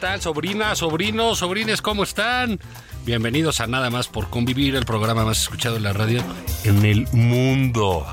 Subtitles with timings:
[0.00, 0.20] Tal?
[0.22, 2.58] Sobrinas, sobrinos, sobrines, ¿cómo están?
[3.04, 6.24] Bienvenidos a Nada más por convivir, el programa más escuchado en la radio
[6.64, 8.06] en el mundo.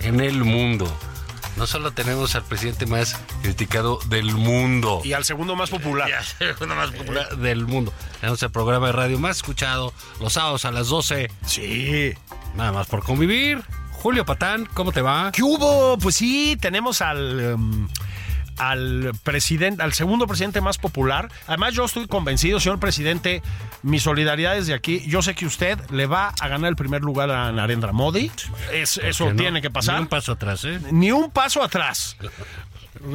[0.00, 0.86] En el mundo.
[1.56, 5.00] No solo tenemos al presidente más criticado del mundo.
[5.02, 6.08] Y al segundo más popular.
[6.10, 7.92] Y al segundo más popular del mundo.
[8.20, 11.30] Tenemos el programa de radio más escuchado los sábados a las 12.
[11.46, 12.12] Sí.
[12.54, 13.62] Nada más por convivir.
[13.92, 15.32] Julio Patán, ¿cómo te va?
[15.32, 15.96] ¿Qué hubo?
[15.96, 17.54] Pues sí, tenemos al.
[17.54, 17.88] um,
[18.58, 21.30] al presidente, al segundo presidente más popular.
[21.46, 23.42] Además, yo estoy convencido, señor presidente,
[23.82, 25.02] mi solidaridad desde aquí.
[25.06, 28.30] Yo sé que usted le va a ganar el primer lugar a Narendra Modi.
[28.72, 29.96] Es- eso no- tiene que pasar.
[29.96, 30.80] Ni un paso atrás, ¿eh?
[30.90, 32.16] Ni un paso atrás.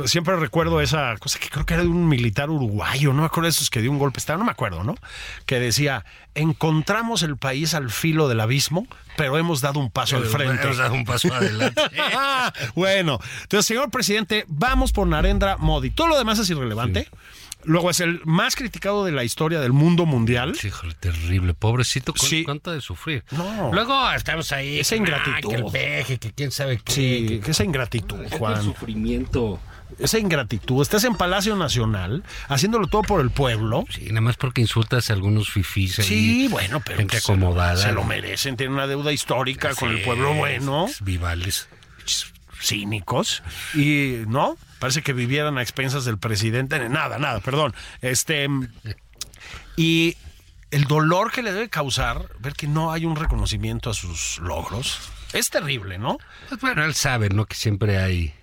[0.06, 3.46] Siempre recuerdo esa cosa que creo que era de un militar uruguayo, no me acuerdo
[3.46, 4.96] de esos que dio un golpe de estado, no me acuerdo, ¿no?
[5.46, 6.04] Que decía,
[6.36, 8.86] encontramos el país al filo del abismo,
[9.20, 10.64] pero hemos dado un paso al frente.
[10.64, 11.82] Hemos dado un paso adelante.
[12.76, 15.90] bueno, entonces, señor presidente, vamos por Narendra Modi.
[15.90, 17.10] Todo lo demás es irrelevante.
[17.66, 20.56] Luego es el más criticado de la historia del mundo mundial.
[20.64, 22.46] Híjole, terrible, pobrecito, ¿cu- Sí.
[22.46, 23.26] cuánto de sufrir.
[23.32, 23.72] No.
[23.74, 24.80] Luego estamos ahí.
[24.80, 25.34] Esa ingratitud.
[25.36, 26.94] ah, que el peje, que quién sabe qué.
[26.94, 28.64] Sí, que- que esa ingratitud, el Juan.
[28.64, 29.60] sufrimiento.
[29.98, 30.82] Esa ingratitud.
[30.82, 33.86] Estás en Palacio Nacional, haciéndolo todo por el pueblo.
[33.90, 36.06] Sí, nada más porque insultas a algunos fifís ahí.
[36.06, 37.78] Sí, bueno, pero Gente pues, se lo- acomodada.
[37.78, 41.68] Se lo merecen, tienen una deuda histórica con el pueblo bueno, Vivales.
[42.62, 43.42] cínicos
[43.74, 47.74] y no, parece que vivieran a expensas del presidente, nada, nada, perdón.
[48.02, 48.48] Este
[49.76, 50.16] y
[50.72, 55.00] el dolor que le debe causar ver que no hay un reconocimiento a sus logros
[55.34, 56.18] es terrible, ¿no?
[56.50, 57.46] Pues bueno, él sabe, ¿no?
[57.46, 58.34] Que siempre hay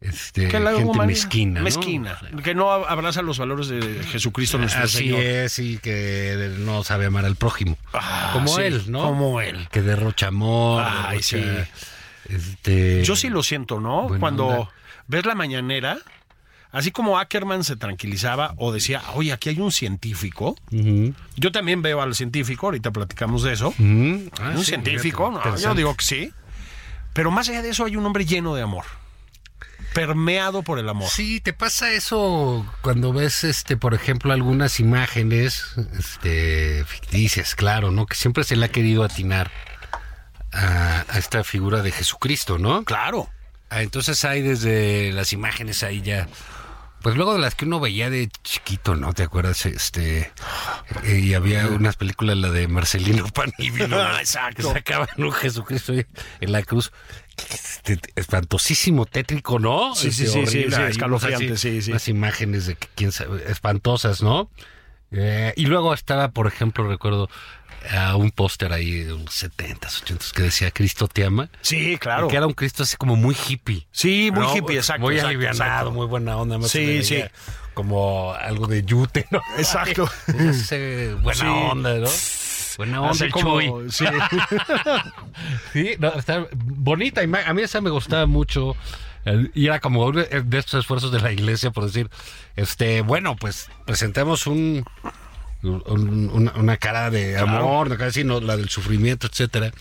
[0.00, 1.60] este, gente humanidad- mezquina.
[1.60, 1.64] ¿no?
[1.64, 5.20] mezquina, que no abraza los valores de Jesucristo nuestro Así Señor.
[5.20, 7.76] es, y que no sabe amar al prójimo.
[7.92, 9.02] Ah, como sí, él, ¿no?
[9.02, 9.68] Como él.
[9.70, 10.82] Que derrocha amor.
[10.86, 12.34] Ay, derrocha, sí.
[12.34, 14.08] Este, Yo sí lo siento, ¿no?
[14.20, 14.70] Cuando onda.
[15.08, 15.98] ves la mañanera,
[16.72, 20.56] así como Ackerman se tranquilizaba o decía, oye, aquí hay un científico.
[21.36, 23.74] Yo también veo al científico, ahorita platicamos de eso.
[23.78, 26.32] Ah, un sí, científico, no, yo digo que sí.
[27.12, 28.84] Pero más allá de eso hay un hombre lleno de amor.
[29.94, 31.08] Permeado por el amor.
[31.08, 35.64] Sí, te pasa eso cuando ves, este, por ejemplo, algunas imágenes,
[35.98, 38.06] este, ficticias, claro, ¿no?
[38.06, 39.50] Que siempre se le ha querido atinar
[40.52, 42.84] a, a esta figura de Jesucristo, ¿no?
[42.84, 43.28] Claro.
[43.70, 46.28] Ah, entonces hay desde las imágenes ahí ya.
[47.02, 49.14] Pues luego de las que uno veía de chiquito, ¿no?
[49.14, 49.64] ¿Te acuerdas?
[49.64, 50.30] Este.
[51.04, 53.98] eh, y había unas películas, la de Marcelino Panivino.
[53.98, 54.18] Ah, ¿no?
[54.18, 54.68] exacto.
[54.68, 56.92] Que sacaban un Jesucristo en la cruz.
[58.16, 59.94] Espantosísimo, tétrico, ¿no?
[59.94, 61.90] Sí, sí, Este, sí, sí, sí, escalofriante, sí, sí.
[61.90, 64.50] Unas imágenes de quién sabe, espantosas, ¿no?
[65.12, 67.28] Eh, y luego estaba, por ejemplo, recuerdo
[67.96, 71.48] a un póster ahí de los 70s, 80s que decía Cristo te ama.
[71.62, 72.28] Sí, claro.
[72.28, 73.86] Que era un Cristo así como muy hippie.
[73.90, 74.56] Sí, muy ¿no?
[74.56, 75.00] hippie, exacto.
[75.02, 75.90] Muy exacto, alivianado, exacto.
[75.92, 76.58] muy buena onda.
[76.58, 77.22] más Sí, sí.
[77.74, 79.40] Como algo de yute, ¿no?
[79.56, 80.08] Exacto.
[80.38, 81.46] Ese buena Sí.
[81.46, 82.08] onda, ¿no?
[82.76, 83.90] Buena onda, Así el como- Chuy.
[83.90, 84.04] sí.
[85.72, 87.20] Sí, no, está bonita.
[87.22, 88.76] A mí esa me gustaba mucho.
[89.54, 92.08] Y era como de estos esfuerzos de la iglesia por decir,
[92.56, 94.84] este, bueno, pues presentemos un,
[95.62, 98.40] un- una, una cara de amor, una cara así, ¿no?
[98.40, 99.72] la del sufrimiento, etcétera.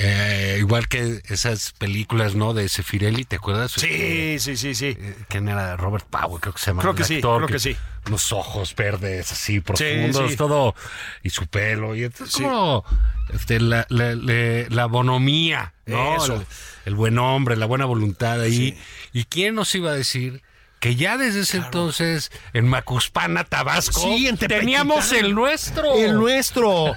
[0.00, 2.54] Eh, igual que esas películas, ¿no?
[2.54, 3.72] De Sefirelli, ¿te acuerdas?
[3.72, 4.96] Sí, sí, sí, sí.
[4.96, 5.76] Eh, ¿Quién era?
[5.76, 6.82] Robert Powell, creo que se llama.
[6.82, 7.76] Creo que sí, actor, creo que sí.
[8.06, 10.36] Unos ojos verdes así profundos, sí.
[10.36, 10.76] todo.
[11.24, 11.96] Y su pelo.
[11.96, 12.84] Y entonces, como
[13.34, 16.24] este, la, la, la- la bonomía, ¿no?
[16.24, 16.46] El,
[16.84, 18.78] el buen hombre, la buena voluntad ahí.
[19.12, 20.42] ¿Y quién nos iba a decir?
[20.80, 24.60] Que ya desde ese entonces en Macuspana, Tabasco, Sí, en Tepetitán.
[24.60, 25.94] teníamos el nuestro.
[25.94, 26.94] El nuestro,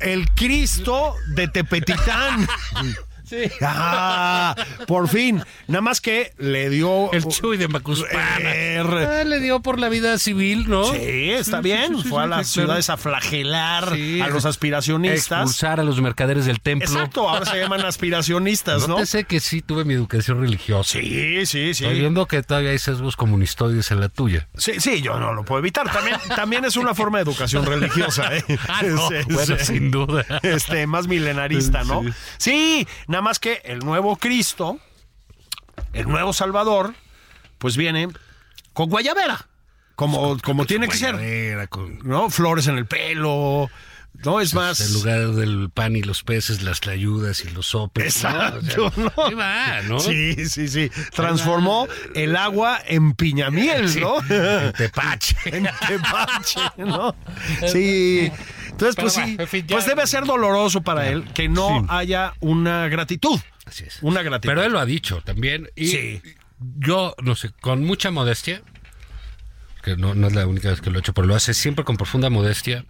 [0.00, 2.46] el Cristo de Tepetitán.
[3.24, 3.36] Sí.
[3.62, 4.54] Ah,
[4.86, 5.42] por fin.
[5.66, 7.12] Nada más que le dio.
[7.12, 8.54] El Chuy de Macuspana.
[8.54, 10.84] Er, Ah, le dio por la vida civil, ¿no?
[10.92, 11.96] Sí, está Sí, bien.
[11.96, 12.66] sí, sí, Fue a sí, las sí, claro.
[12.66, 14.20] ciudades a flagelar Sí.
[14.20, 15.40] a los aspiracionistas.
[15.40, 16.88] Expulsar a los mercaderes del templo.
[16.88, 19.04] Exacto, ahora se llaman aspiracionistas, ¿no?
[19.06, 20.98] sé que sí tuve mi educación religiosa.
[20.98, 21.84] Sí, sí, sí.
[21.84, 24.48] Estoy viendo que todavía hay sesgos comunistoides en la tuya.
[24.56, 25.90] Sí, sí, yo no lo puedo evitar.
[25.92, 28.44] También, también es una forma de educación religiosa, ¿eh?
[28.68, 30.24] Ah, no, es- bueno, sin duda.
[30.42, 32.02] Este, más milenarista, ¿no?
[32.38, 32.54] Sí.
[32.54, 34.80] Sí, nada más que el nuevo Cristo,
[35.92, 36.94] el nuevo Salvador,
[37.58, 38.08] pues viene
[38.72, 39.46] con guayabera,
[39.94, 42.28] como, como tiene que ser, con ¿no?
[42.28, 43.70] Flores en el pelo,
[44.24, 44.40] ¿no?
[44.40, 44.80] Es más...
[44.80, 48.16] el lugar del pan y los peces, las tlayudas y los sopes.
[48.16, 49.04] Exacto, ¿no?
[49.04, 49.12] ¿no?
[49.14, 50.00] O sea, ahí va, ¿no?
[50.00, 50.90] Sí, sí, sí.
[51.14, 54.18] Transformó el agua en piñamiel, ¿no?
[54.28, 55.36] En Tepache.
[55.44, 57.14] en Tepache, ¿no?
[57.68, 58.32] Sí.
[58.74, 61.80] Entonces, pues sí, va, en fin, ya- pues debe ser doloroso para él que no
[61.80, 61.86] Sí.
[61.88, 63.38] haya una gratitud.
[63.66, 63.98] Así es.
[64.02, 64.50] Una gratitud.
[64.52, 65.70] Pero él lo ha dicho también.
[65.76, 66.22] Y Sí.
[66.78, 68.62] yo, no sé, con mucha modestia,
[69.82, 71.84] que no, no es la única vez que lo he hecho, pero lo hace siempre
[71.84, 72.84] con profunda modestia,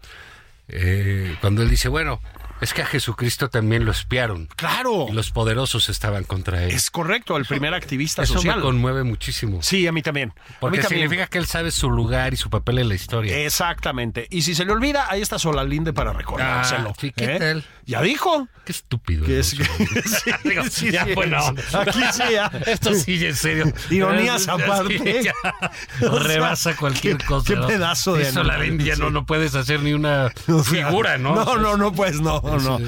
[0.69, 2.21] eh, cuando él dice, bueno,
[2.61, 4.47] es que a Jesucristo también lo espiaron.
[4.57, 5.07] Claro.
[5.09, 6.71] Y los poderosos estaban contra él.
[6.71, 8.57] Es correcto, el primer activista Eso social.
[8.57, 9.63] me conmueve muchísimo.
[9.63, 10.31] Sí, a mí también.
[10.31, 11.03] a Porque mí también.
[11.03, 13.37] significa que él sabe su lugar y su papel en la historia.
[13.39, 14.27] Exactamente.
[14.31, 16.91] Y si se le olvida, ahí está Solalinde para recordárselo.
[16.91, 17.39] Ah, sí, ¿qué ¿eh?
[17.39, 17.65] tal?
[17.87, 18.49] Ya dijo.
[18.65, 19.27] Qué estúpido.
[19.29, 19.35] ¿no?
[19.35, 19.49] es-
[20.25, 21.39] sí, Digo, sí, ya, bueno.
[21.75, 22.51] Aquí sí, ya.
[22.67, 23.73] Esto sí, en serio.
[23.91, 25.23] Ironías aparte.
[25.23, 25.35] ya.
[26.09, 27.47] O sea, Rebasa cualquier qué- cosa.
[27.53, 27.67] qué ¿no?
[27.67, 31.19] pedazo de Eso la animal, India no, no puedes hacer ni una O sea, figura,
[31.19, 31.35] ¿no?
[31.35, 32.81] No, no, no, pues no, no.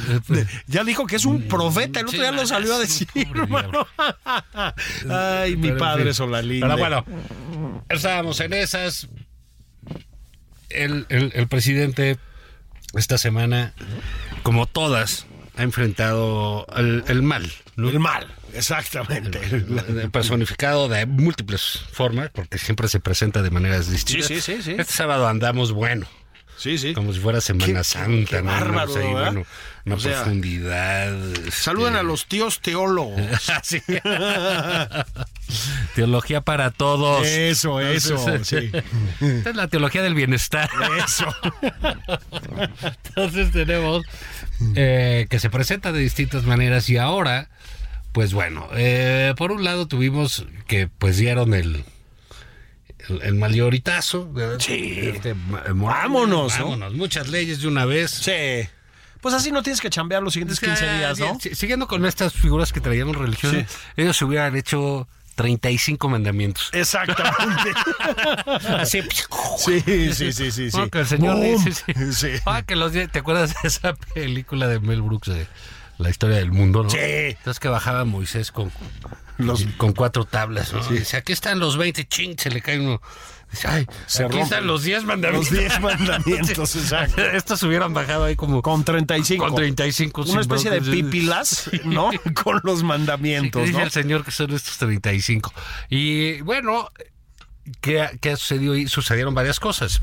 [0.67, 3.87] Ya dijo que es un profeta, el otro día lo salió a decir, hermano.
[5.11, 6.13] Ay, mi padre.
[6.15, 6.67] Solalinde.
[6.67, 7.05] Pero bueno,
[7.89, 9.09] estábamos en esas.
[10.69, 12.19] El, el- el presidente
[12.95, 13.73] esta semana,
[14.43, 15.27] como todas,
[15.57, 17.51] ha enfrentado el, el mal.
[17.77, 17.89] ¿no?
[17.91, 19.39] El mal, exactamente.
[20.11, 24.27] Personificado de múltiples formas, porque siempre se presenta de maneras distintas.
[24.29, 24.71] Sí, sí, sí, sí.
[24.79, 26.07] Este sábado andamos bueno,
[26.59, 26.95] Sí, sí.
[26.95, 28.51] como si fuera Semana Qué- Santa, qué ¿no?
[28.51, 29.11] bárbaro, ¿verdad?
[29.13, 29.47] bueno,
[29.85, 31.15] una O sea, profundidad.
[31.47, 33.21] Este, a los tíos teólogos.
[33.63, 33.83] Sí.
[35.95, 37.27] Teología para todos.
[37.27, 38.71] Eso, eso, sí.
[39.21, 40.69] Esta es la teología del bienestar.
[41.05, 41.27] Eso.
[43.09, 44.05] Entonces tenemos
[44.75, 47.49] eh, que se presenta de distintas maneras y ahora,
[48.13, 51.85] pues bueno, eh, por un lado tuvimos que pues dieron el
[53.09, 54.31] el, el mayoritazo.
[54.33, 54.59] ¿verdad?
[54.61, 54.99] Sí.
[55.15, 56.65] Este, Morales, Vámonos, ¿no?
[56.65, 58.11] Vámonos, muchas leyes de una vez.
[58.11, 58.69] Sí.
[59.21, 61.39] Pues así no tienes que chambear los siguientes 15 días, ¿no?
[61.41, 63.77] Si- Siguiendo con estas figuras que traíamos religiosas, Sí.
[63.97, 66.71] ellos hubieran hecho 35 mandamientos.
[66.73, 67.73] Exactamente.
[68.79, 69.03] Así.
[69.59, 69.81] Sí,
[70.13, 70.91] sí, sí, sí, sí.
[70.91, 72.13] Que el señor dice, sí.
[72.13, 72.29] Sí.
[72.45, 75.29] Ah, que los ¿te acuerdas de esa película de Mel Brooks
[75.99, 76.91] la historia del mundo, no?
[76.91, 76.99] Sí.
[77.01, 78.71] Entonces que bajaba Moisés con,
[79.39, 80.83] Los- con cuatro tablas, ¿no?
[80.89, 83.01] Dice, aquí están los 20, ching, se le cae uno.
[83.51, 85.51] Dice, ay, Se aquí rompen están los 10 mandamientos.
[85.53, 87.23] Los 10 mandamientos, exacto.
[87.33, 89.45] Estos hubieran bajado ahí como Con 35.
[89.47, 90.23] con 35.
[90.29, 92.11] Una especie de pipilas, ¿no?
[92.43, 93.85] Con los Sí, mandamientos, dice ¿no?
[93.85, 95.53] el señor que son estos 35.
[95.89, 96.91] Y bueno,
[97.81, 98.75] ¿qué, qué sucedió?
[98.75, 100.03] Y sucedieron varias cosas.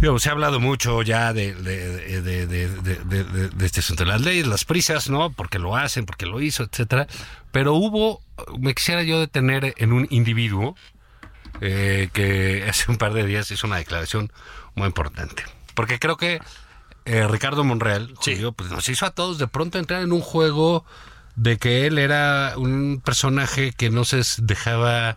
[0.00, 2.68] Digo, se ha hablado mucho ya de, de, de, de, de,
[3.04, 5.32] de- de- de este asunto de las leyes, las prisas, ¿no?
[5.32, 7.08] Porque lo hacen, porque lo hizo, etcétera.
[7.50, 8.22] Pero hubo,
[8.60, 10.76] me quisiera yo detener en un individuo
[11.60, 14.30] eh, que hace un par de días hizo una declaración
[14.76, 15.42] muy importante.
[15.74, 16.40] Porque creo que
[17.04, 18.14] eh, Ricardo Monreal
[18.54, 20.84] pues nos hizo a todos de pronto entrar en un juego
[21.34, 25.16] de que él era un personaje que no se dejaba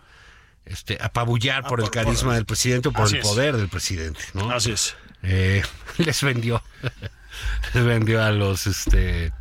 [0.66, 3.26] este, apabullar por el por- por- carisma del presidente o por Así el es.
[3.28, 4.50] poder del presidente, ¿no?
[4.50, 4.96] Así es.
[5.22, 5.62] Eh,
[5.98, 6.62] les vendió
[7.74, 9.32] les vendió a los este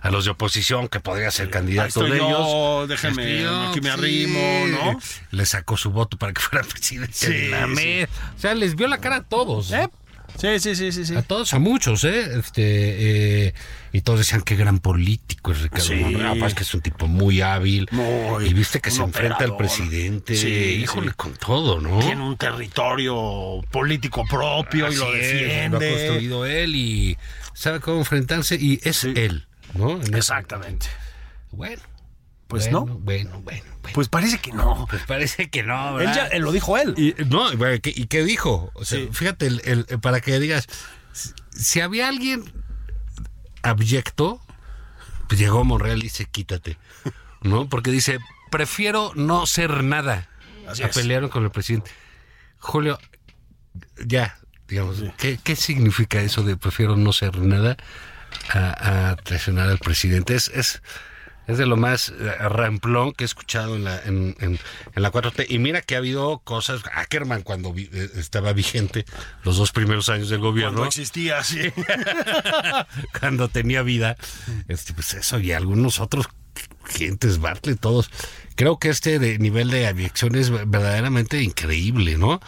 [0.00, 2.26] a los de oposición que podría ser candidato estoy de yo,
[2.80, 4.98] ellos déjenme, Estoy yo, aquí me arrimo, ¿no?
[5.30, 7.72] le sacó su voto para que fuera presidente Sí, de la sí.
[7.72, 8.08] MED.
[8.36, 9.88] o sea les vio la cara a todos ¿Eh?
[10.38, 11.14] Sí, sí, sí, sí, sí.
[11.16, 12.38] a todos, a muchos, ¿eh?
[12.38, 13.54] Este, eh,
[13.92, 15.94] y todos decían qué gran político es Ricardo Sí.
[15.94, 16.26] Monreal.
[16.38, 17.86] Aparte es que es un tipo muy hábil.
[17.92, 20.34] Muy, y viste que se enfrenta al presidente.
[20.34, 20.48] Sí,
[20.82, 21.14] híjole, sí.
[21.16, 22.00] con todo, ¿no?
[22.00, 25.68] Tiene un territorio político propio y lo Así es, defiende.
[25.70, 27.16] lo ha construido él y
[27.54, 29.92] sabe cómo enfrentarse y es él, ¿no?
[29.92, 30.86] En ese- Exactamente.
[31.52, 31.82] Bueno.
[32.52, 32.98] Pues bueno, no.
[32.98, 33.94] Bueno, bueno, bueno.
[33.94, 34.86] Pues parece que no.
[34.88, 36.14] Pues parece que no, Él ¿verdad?
[36.14, 36.94] ya él lo dijo él.
[36.96, 38.70] Y, no, bueno, ¿qué- ¿y qué dijo?
[38.74, 39.08] O sea, Sí.
[39.12, 40.66] fíjate, el- el- para que digas,
[41.54, 42.44] si- había alguien
[43.62, 44.40] abyecto,
[45.28, 46.78] pues llegó Monreal y dice, quítate,
[47.42, 47.68] ¿no?
[47.68, 48.18] Porque dice,
[48.50, 50.28] prefiero no ser nada.
[50.68, 51.90] Así pelearon con el presidente.
[52.58, 52.98] Julio,
[54.06, 57.76] ya, digamos, ¿qué, qué significa eso de prefiero no ser nada?
[58.54, 60.34] a, a traicionar al presidente.
[60.34, 60.82] Es, es,
[61.48, 62.12] es de lo más eh,
[62.48, 64.58] ramplón que he escuchado en la, en, en,
[64.94, 65.46] en la 4T.
[65.48, 66.82] Y mira que ha habido cosas.
[66.94, 69.04] Ackerman, cuando vi- eh, estaba vigente,
[69.44, 71.60] los dos primeros años del gobierno, Cuando existía, sí.
[73.20, 74.16] cuando tenía vida,
[74.68, 76.28] este, pues eso, y algunos otros
[76.86, 78.10] gentes, Bartlett, todos.
[78.54, 82.40] Creo que este de nivel de abyección es verdaderamente increíble, ¿no?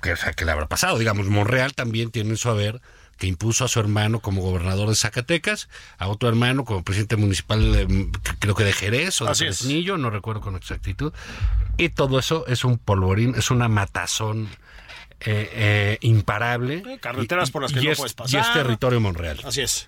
[0.00, 0.98] Que, o sea, que le habrá pasado.
[0.98, 2.80] Digamos, Monreal también tiene en su haber
[3.20, 7.60] que impuso a su hermano como gobernador de Zacatecas, a otro hermano como presidente municipal,
[7.76, 8.08] eh,
[8.40, 9.34] creo que de Jerez o de.
[9.36, 11.12] Fresnillo, no recuerdo con exactitud.
[11.76, 14.48] Y todo eso es un polvorín, es una matazón
[15.20, 16.82] eh, eh, imparable.
[16.84, 18.54] Sí, carreteras Y- por las que no es- puedes Y es pasar.
[18.54, 19.38] territorio Monreal.
[19.44, 19.86] Así es.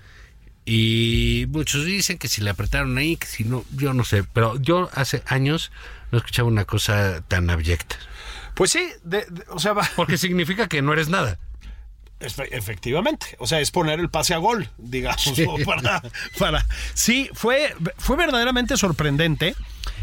[0.64, 4.24] Y muchos dicen que si le apretaron ahí, que si no, yo no sé.
[4.24, 5.72] Pero yo hace años
[6.10, 7.96] no escuchaba una cosa tan abyecta.
[8.54, 9.88] Pues sí, de- de- o sea, va.
[9.96, 11.38] Porque significa que no eres nada.
[12.22, 15.56] Efe- Efectivamente, o sea, es poner el pase a gol, digamos, ¿no?
[15.64, 16.02] para,
[16.38, 16.66] para.
[16.94, 19.54] Sí, fue, fue verdaderamente sorprendente.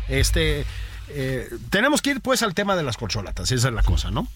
[0.08, 0.66] Este,
[1.10, 4.28] eh, tenemos que ir pues al tema de las corcholatas, esa es la cosa, ¿no?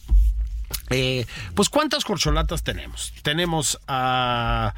[0.90, 1.26] Eh,
[1.56, 3.14] pues cuántas corcholatas tenemos?
[3.22, 4.74] Tenemos a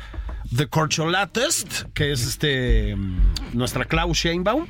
[0.55, 4.67] The Corcholatist, que es este mm, nuestra Klaus Sheinbaum.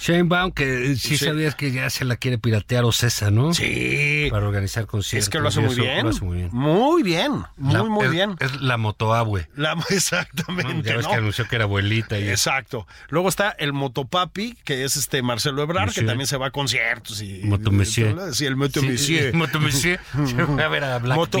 [0.00, 1.24] Sheinbaum, que sí, Sí.
[1.24, 3.54] sabías que ya se la quiere piratear Ocesa, ¿no?
[3.54, 4.28] Sí.
[4.30, 5.26] Para organizar conciertos.
[5.26, 6.02] Es que lo hace muy bien.
[6.04, 6.48] Lo hace muy bien.
[6.52, 8.36] Muy bien, muy, La- muy es- bien.
[8.40, 9.48] Es la motoabue.
[9.56, 9.82] La, ¿no?
[9.90, 10.88] exactamente.
[10.90, 11.10] Ya ves ¿no?
[11.10, 12.28] que anunció que era abuelita y.
[12.28, 12.86] Exacto.
[13.08, 17.22] Luego está el Motopapi, que es este Marcelo Ebrard, que también se va a conciertos
[17.22, 17.40] y.
[17.44, 18.16] Motomessier.
[18.32, 19.34] Sí, el Moto Sí, Monsieur.
[19.34, 20.00] Motomessier.
[20.26, 21.38] Se fue a ver a moto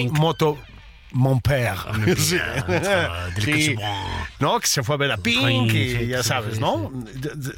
[1.14, 1.86] Mon père.
[1.94, 2.16] Mon
[3.40, 3.76] Sí.
[4.40, 6.92] No, que se fue a ver a Pink Sí, y ya sabes, ¿no?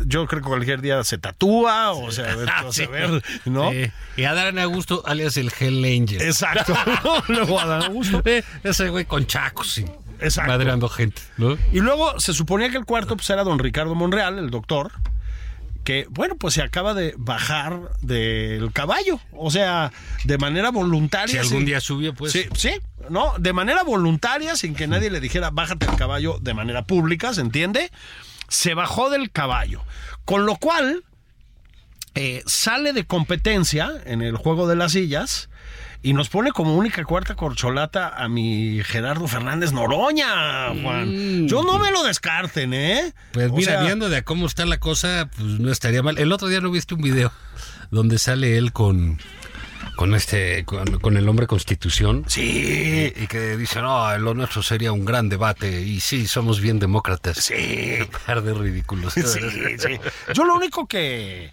[0.05, 3.23] Yo creo que cualquier día se tatúa o sea, a ver, Ah, vas a ver,
[3.47, 3.73] ¿no?
[4.17, 6.21] Y Adán Augusto, alias el Hell Angel.
[6.21, 6.75] Exacto.
[7.29, 8.23] Luego Adán Augusto.
[8.25, 9.85] Eh, ese güey con chacos, sí.
[10.21, 10.53] Exacto.
[10.53, 11.57] Madreando gente, ¿no?
[11.73, 14.93] Y luego se suponía que el cuarto pues, era don Ricardo Monreal, el doctor,
[15.85, 19.21] que, bueno, pues se acaba de bajar del caballo.
[19.33, 19.93] O sea,
[20.25, 21.29] de manera voluntaria.
[21.29, 22.33] Si algún día subió, pues.
[22.33, 22.71] Sí, sí,
[23.11, 23.35] ¿no?
[23.39, 27.41] De manera voluntaria, sin que nadie le dijera, bájate del caballo de manera pública, ¿se
[27.41, 27.91] entiende?
[28.49, 29.83] Se bajó del caballo.
[30.25, 31.05] Con lo cual,
[32.15, 35.49] eh, sale de competencia en el juego de las sillas
[36.03, 41.47] y nos pone como única cuarta corcholata a mi Gerardo Fernández Noroña, Juan.
[41.49, 43.13] Yo no me lo descarten, ¿eh?
[43.33, 46.17] Pues O mira, sea, viendo de cómo está la cosa, pues no estaría mal.
[46.19, 47.33] El otro día no viste un video
[47.91, 49.19] donde sale él con
[49.97, 52.25] con este con, con el hombre Constitución.
[52.29, 55.83] Sí, Y que dice, no, lo nuestro sería un gran debate.
[55.83, 57.39] Y sí, somos bien demócratas.
[57.39, 57.55] sí.
[58.27, 59.15] Par de ridículos.
[59.15, 59.99] Sí, sí.
[60.35, 61.51] Yo lo único que,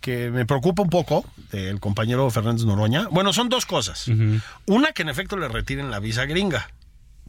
[0.00, 4.06] que me preocupa un poco del compañero Fernández Noroña, bueno, son dos cosas.
[4.66, 6.70] Una, que en efecto le retiren la visa gringa.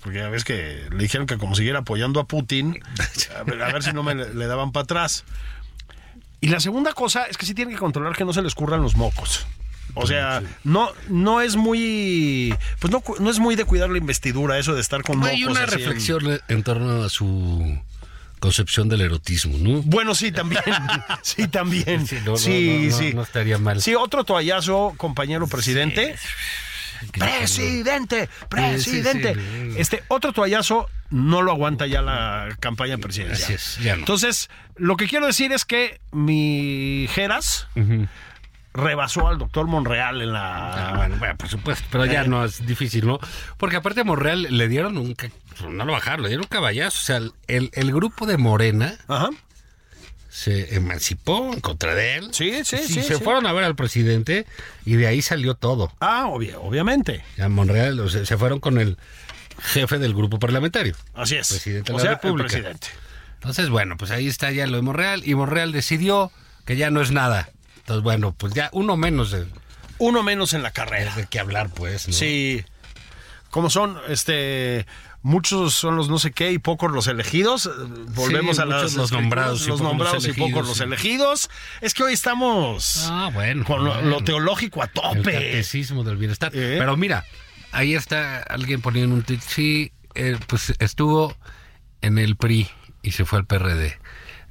[0.02, 2.80] Porque ya ves que le dijeron que como siguiera apoyando a Putin,
[3.36, 5.26] a ver, a ver si no me le, le daban para atrás.
[6.40, 8.82] Y la segunda cosa es que sí tienen que controlar que no se les curran
[8.84, 9.48] los mocos.
[9.94, 14.60] O sea, no, no es muy, pues no, no es muy de cuidar la investidura
[14.60, 15.32] eso de estar con mocos.
[15.32, 17.80] Hay una en- reflexión en torno a su
[18.40, 19.82] concepción del erotismo, ¿no?
[19.82, 20.62] Bueno, sí, también.
[21.24, 22.06] Sí, también.
[22.08, 23.14] Sí, no, sí, no, no, sí.
[23.16, 23.82] no estaría mal.
[23.82, 26.16] Sí, otro toallazo, compañero presidente.
[27.14, 29.34] Presidente, presidente.
[29.36, 29.76] Sí, sí, sí.
[29.80, 33.44] Este otro toallazo no lo aguanta ya la campaña presidencial.
[33.44, 34.00] Así es, ya no.
[34.00, 37.68] Entonces, lo que quiero decir es que mi Geras
[38.78, 40.90] rebasó al doctor Monreal en la.
[40.92, 43.20] Ah, bueno, bueno, por supuesto, pero ya no es difícil, ¿no?
[43.58, 45.14] Porque aparte a Monreal le dieron un...
[45.16, 45.30] ca-
[45.70, 46.98] No lo bajaron, le dieron un caballazo.
[47.00, 47.18] O sea,
[47.48, 49.30] el, el grupo de Morena Ajá.
[50.30, 52.30] se emancipó en contra de él.
[52.32, 53.24] Sí, sí, Y sí, Se sí.
[53.24, 54.46] fueron a ver al presidente
[54.86, 55.92] y de ahí salió todo.
[56.00, 57.24] Ah, obvia- obviamente.
[57.42, 58.98] A Monreal o sea, se fueron con el
[59.60, 60.96] jefe del grupo parlamentario.
[61.16, 61.48] Así es.
[61.50, 62.44] Presidente de o la sea, República.
[62.58, 62.88] El presidente.
[63.36, 66.32] Entonces, bueno, pues ahí está ya lo de Monreal y Monreal decidió
[66.66, 67.50] que ya no es nada.
[67.88, 69.46] Entonces, bueno, pues ya uno menos de,
[69.98, 71.16] Uno menos en la carrera.
[71.16, 72.06] de qué hablar, pues.
[72.10, 72.14] ¿no?
[72.14, 72.66] Sí.
[73.50, 74.86] Como son, este,
[75.22, 77.68] muchos son los no sé qué y pocos los elegidos.
[77.68, 77.70] Eh,
[78.10, 80.82] Volvemos Sí, a las los nombrados y los pocos nombrados los y pocos elegidos, los
[80.82, 81.50] elegidos.
[81.80, 83.64] Es que hoy estamos Ah, bueno.
[83.64, 84.10] con lo, bueno.
[84.10, 85.32] lo teológico a El tope.
[85.32, 86.52] catecismo del bienestar.
[86.54, 86.76] ¿Eh?
[86.78, 87.24] Pero mira,
[87.72, 89.40] ahí está alguien poniendo un tweet.
[89.48, 91.38] Sí, eh, pues estuvo
[92.02, 92.68] en el PRI
[93.02, 93.98] y se fue al PRD.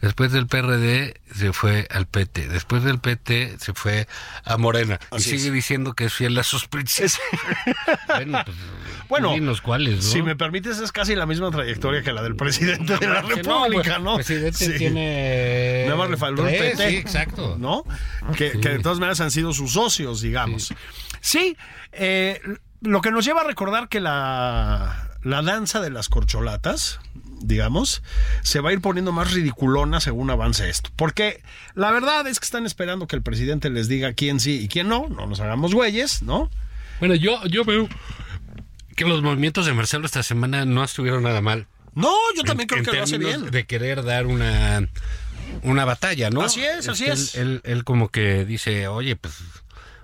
[0.00, 2.48] Después del PRD se fue al PT.
[2.48, 4.06] Después del PT se fue
[4.44, 5.00] a Morena.
[5.10, 5.54] Así y sigue es.
[5.54, 7.18] diciendo que es fiel a sus principios.
[8.08, 8.56] bueno, pues,
[9.08, 10.00] Bueno, ¿no?
[10.02, 13.28] Si me permites, es casi la misma trayectoria que la del presidente de la no,
[13.28, 14.10] República, pues, ¿no?
[14.12, 14.78] El presidente Sí.
[14.78, 15.84] tiene.
[15.86, 16.90] Nada más le faltó el PT.
[16.90, 17.56] Sí, exacto.
[17.58, 17.84] ¿No?
[18.36, 20.74] Que, que de todas maneras han sido sus socios, digamos.
[21.20, 21.56] Sí,
[21.92, 22.40] eh,
[22.82, 27.00] lo que nos lleva a recordar que la, la danza de las corcholatas,
[27.40, 28.02] digamos,
[28.42, 30.90] se va a ir poniendo más ridiculona según avance esto.
[30.96, 31.42] Porque
[31.74, 34.88] la verdad es que están esperando que el presidente les diga quién sí y quién
[34.88, 36.50] no, no nos hagamos güeyes, ¿no?
[37.00, 37.88] Bueno, yo, yo veo
[38.96, 41.66] que los movimientos de Marcelo esta semana no estuvieron nada mal.
[41.94, 43.50] No, yo también En- creo en que lo hace bien.
[43.50, 44.88] De querer dar una,
[45.62, 46.42] una batalla, ¿no?
[46.42, 47.34] Así es, así Este, es.
[47.34, 49.34] Él, él, él como que dice, oye, pues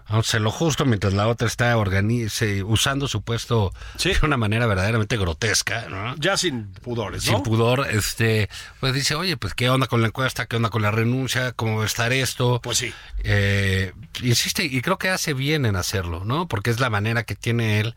[0.09, 4.13] vamos a hacer lo justo mientras la otra está organice, usando su puesto Sí.
[4.13, 6.15] de una manera verdaderamente grotesca, ¿no?
[6.17, 7.33] Ya sin pudores, ¿no?
[7.33, 8.49] Sin pudor, este,
[8.81, 11.79] pues dice, oye, pues qué onda con la encuesta, qué onda con la renuncia, cómo
[11.79, 12.61] va a estar esto.
[12.63, 12.93] Pues sí.
[13.25, 13.93] Eh,
[14.23, 16.49] insiste, y creo que hace bien en hacerlo, ¿no?
[16.49, 17.95] Porque es la manera que tiene él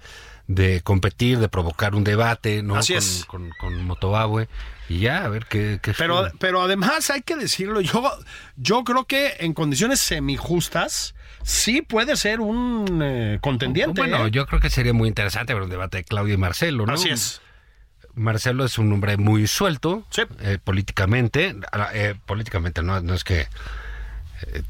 [0.48, 2.76] de competir, de provocar un debate, ¿no?
[2.76, 3.26] Así con, es.
[3.26, 4.48] Con, con Motobahue.
[4.88, 5.80] Y ya, a ver qué...
[5.82, 8.16] qué Pero, pero además hay que decirlo, yo,
[8.56, 11.16] yo creo que en condiciones semijustas
[11.46, 14.02] sí puede ser un eh, contendiente.
[14.02, 14.32] Bueno, ¿eh?
[14.32, 16.94] yo creo que sería muy interesante ver un debate de Claudio y Marcelo, ¿no?
[16.94, 17.42] Así es.
[18.16, 20.24] Marcelo es un hombre muy suelto Sí.
[20.40, 21.56] eh, políticamente.
[21.94, 23.48] Eh, políticamente no, no es que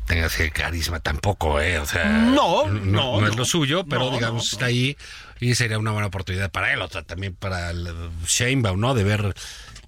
[0.06, 1.80] tenga ese carisma tampoco, ¿eh?
[1.80, 4.98] O sea, No, no, no, no es lo suyo, pero No, digamos está ahí
[5.40, 7.88] y sería una buena oportunidad para él, otra también para el
[8.26, 8.94] Sheinbaum, ¿no?
[8.94, 9.36] De ver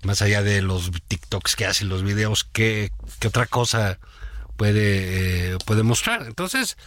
[0.03, 3.98] más allá de los TikToks que hace, los videos, qué, qué otra cosa
[4.57, 6.23] puede, eh, puede mostrar.
[6.27, 6.77] Entonces,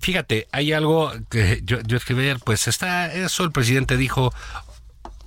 [0.00, 4.32] fíjate, hay algo que yo, yo escribí ayer, pues está eso, el presidente dijo,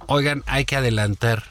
[0.07, 1.43] oigan, hay que adelantar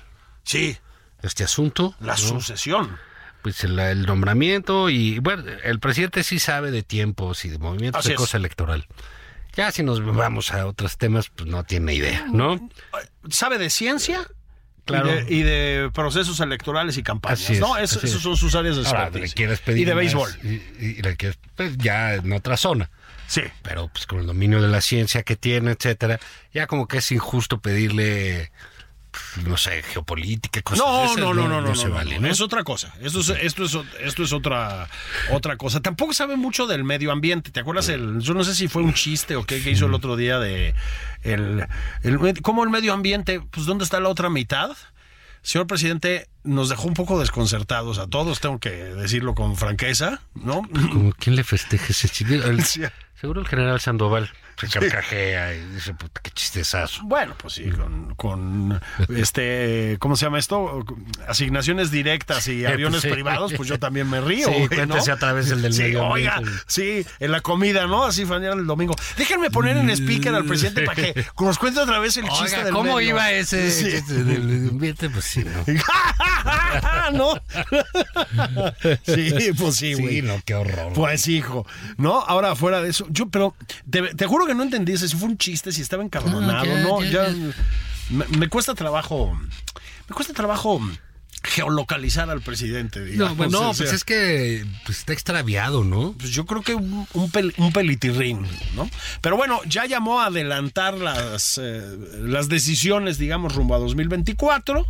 [0.45, 0.76] Sí,
[1.23, 1.95] este asunto.
[2.00, 2.19] la ¿no?
[2.19, 2.99] sucesión.
[3.43, 8.00] Pues el, el nombramiento y, bueno, el presidente sí sabe de tiempos y de movimientos
[8.00, 8.21] Así de es.
[8.21, 8.87] cosa electoral.
[9.57, 12.69] Ya si nos vamos a otros temas, pues no tiene idea, ¿no?
[13.31, 14.26] ¿Sabe de ciencia?
[14.85, 15.09] Claro.
[15.11, 17.76] Y de, y de procesos electorales y campañas, es, ¿no?
[17.79, 18.11] Es- esas es.
[18.21, 19.31] son sus áreas de Ahora, expertise.
[19.31, 20.31] le quieres pedir Y de más béisbol.
[20.43, 22.91] Y, y le quieres, pues ya en otra zona.
[23.26, 23.41] Sí.
[23.62, 26.21] pero pues con el dominio de la ciencia que tiene, etcétera,
[26.53, 28.50] ya como que es injusto pedirle,
[29.47, 32.23] no sé, geopolítica, cosas de No, esas, no, no, no, no, se no, vale, no,
[32.23, 32.33] ¿no?
[32.33, 32.94] Es otra cosa.
[33.00, 34.88] Esto es, esto es, esto es otra,
[35.30, 35.80] otra cosa.
[35.80, 37.50] Tampoco sabe mucho del medio ambiente.
[37.50, 39.94] ¿Te acuerdas el, yo no sé si fue un chiste o qué que hizo el
[39.94, 40.74] otro día de
[41.22, 41.66] el,
[42.03, 44.77] el cómo el medio ambiente, pues dónde está la otra mitad?
[45.42, 50.62] Señor presidente, nos dejó un poco desconcertados a todos, tengo que decirlo con franqueza, ¿no?
[50.62, 52.40] Como, ¿Quién le festeja ese chiste?
[53.14, 57.03] Seguro el general Sandoval se carcajea y dice, puta, qué chistezazo.
[57.05, 58.81] Bueno, pues sí, con, con
[59.17, 60.85] este, ¿cómo se llama esto?
[61.29, 63.09] Asignaciones directas y aviones sí.
[63.09, 64.49] privados, pues yo también me río.
[64.49, 65.14] Sí, güey, cuéntese ¿no?
[65.17, 66.62] otra vez el del sí, medio Oiga, ambiente.
[66.67, 68.05] sí, en la comida, ¿no?
[68.05, 68.95] Así mañana el domingo.
[69.17, 72.64] Déjenme poner en speaker al presidente para que nos cuente otra vez el chiste Oiga,
[72.64, 73.09] del ¿cómo medio.
[73.11, 73.90] iba ese Sí.
[73.90, 75.11] chiste del ambiente?
[75.11, 75.64] Pues sí, ¿no?
[77.12, 77.35] ¿No?
[79.05, 80.17] sí, pues sí, güey.
[80.17, 80.93] Sí, no, qué horror.
[80.95, 82.21] Pues hijo, ¿no?
[82.21, 83.55] Ahora fuera de eso, yo, pero
[83.90, 86.83] te, te juro que no entendí si fue un chiste, si estaba encabronado, No, ya,
[86.83, 87.02] ¿no?
[87.02, 87.54] ya, Ya, ya.
[88.11, 89.33] Me, me cuesta trabajo,
[90.09, 90.80] me cuesta trabajo
[91.42, 93.30] geolocalizar al presidente, digamos.
[93.30, 96.14] no, bueno, o sea, pues es que pues, está extraviado, ¿no?
[96.18, 98.88] pues yo creo que un, un, pel- un pelitirrín, ¿no?
[99.20, 101.83] Pero bueno, ya llamó a adelantar las, eh,
[102.22, 104.87] las decisiones, digamos, rumbo a 2024.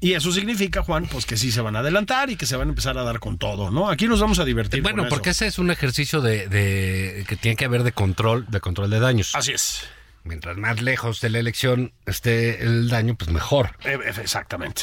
[0.00, 2.68] Y eso significa, Juan, pues que sí se van a adelantar y que se van
[2.68, 3.90] a empezar a dar con todo, ¿no?
[3.90, 4.82] Aquí nos vamos a divertir.
[4.82, 5.44] Bueno, con porque eso.
[5.44, 9.00] ese es un ejercicio de, de- que tiene que haber de control, de control de
[9.00, 9.34] daños.
[9.34, 9.82] Así es.
[10.24, 13.76] Mientras más lejos de la elección esté el daño, pues mejor.
[13.84, 14.82] Eh, eh, Exactamente.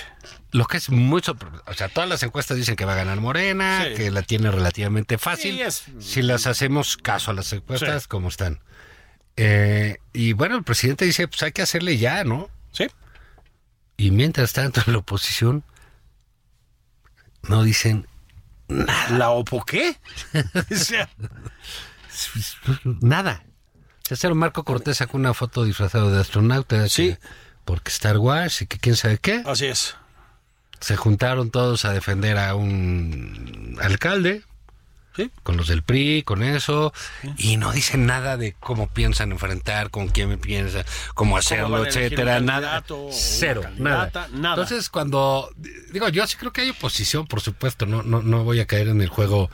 [0.51, 3.85] Lo que es mucho, o sea, todas las encuestas dicen que va a ganar Morena,
[3.87, 3.93] Sí.
[3.95, 5.55] que la tiene relativamente fácil.
[5.55, 8.09] Sí, es- Si las hacemos caso a las encuestas, Sí.
[8.09, 8.59] como están.
[9.37, 12.49] Eh, y bueno, el presidente dice, pues hay que hacerle ya, ¿no?
[12.71, 12.87] Sí.
[13.97, 15.63] Y mientras tanto, en la oposición
[17.43, 18.07] no dicen
[18.67, 19.95] ¿La opo qué?
[20.71, 21.07] o sea,
[23.01, 23.43] nada.
[24.03, 26.87] Se hace Marco Cortés sacó una foto disfrazado de astronauta.
[26.89, 27.09] Sí.
[27.15, 27.19] que-
[27.63, 29.41] porque Star Wars y que quién sabe qué.
[29.45, 29.95] así es.
[30.79, 34.43] Se juntaron todos a defender a un alcalde.
[35.15, 35.31] Sí.
[35.43, 36.93] Con los del PRI, con eso.
[37.37, 42.39] Y no dicen nada de cómo piensan enfrentar, con quién piensan, cómo hacerlo, elegir etcétera.
[42.39, 42.83] Nada.
[43.11, 43.61] Cero.
[43.77, 44.27] Nada.
[44.31, 44.61] nada.
[44.61, 45.49] Entonces, cuando.
[45.91, 47.85] Digo, yo sí creo que hay oposición, por supuesto.
[47.85, 49.49] No, no, no voy a caer en el juego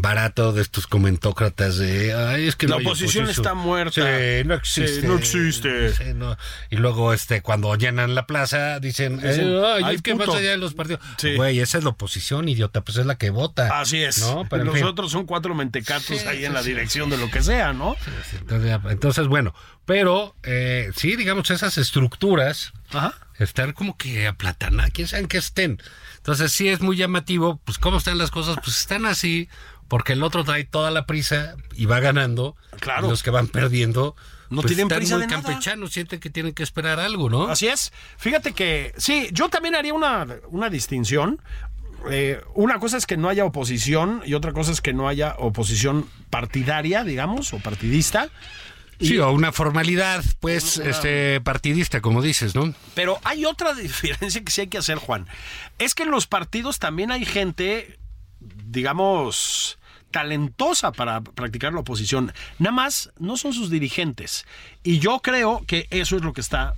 [0.00, 3.92] barato de estos comentócratas de ay es que La no oposición está muerta.
[3.94, 5.92] sí, no existe Sí, no existe.
[5.94, 6.36] Sí, no.
[6.70, 10.26] y luego este cuando llenan la plaza dicen, Dicen, "Eh, ay, "Ay, es que puto".
[10.28, 11.00] más allá de los partidos
[11.36, 14.20] güey esa es la oposición idiota pues es la que vota Así es.
[14.20, 14.84] no pero en Los fin.
[14.84, 17.96] otros son cuatro mentecatos ahí en la dirección de lo que sea, ¿no?
[18.38, 19.52] entonces, entonces, bueno
[19.84, 23.14] pero eh, sí digamos esas estructuras Ajá.
[23.38, 25.82] están como que aplatanadas quién sabe en qué estén
[26.28, 29.48] Entonces sí es muy llamativo, pues cómo están las cosas, pues están así,
[29.88, 32.54] porque el otro trae toda la prisa y va ganando.
[32.80, 33.06] Claro.
[33.06, 34.14] Y los que van perdiendo
[34.50, 35.42] No pues, tienen están prisa muy de nada.
[35.42, 37.48] campechanos, sienten que tienen que esperar algo, ¿no?
[37.48, 37.94] Así es.
[38.18, 41.40] Fíjate que sí, yo también haría una, una distinción.
[42.10, 45.34] Eh, una cosa es que no haya oposición y otra cosa es que no haya
[45.38, 48.28] oposición partidaria, digamos, o partidista.
[49.00, 52.74] Sí, o una formalidad, pues, este, partidista, como dices, ¿no?
[52.94, 55.26] Pero hay otra diferencia que sí hay que hacer, Juan.
[55.78, 57.98] Es que en los partidos también hay gente,
[58.40, 59.78] digamos,
[60.10, 62.32] talentosa para practicar la oposición.
[62.58, 64.46] Nada más no son sus dirigentes.
[64.82, 66.74] Y yo creo que eso es lo que está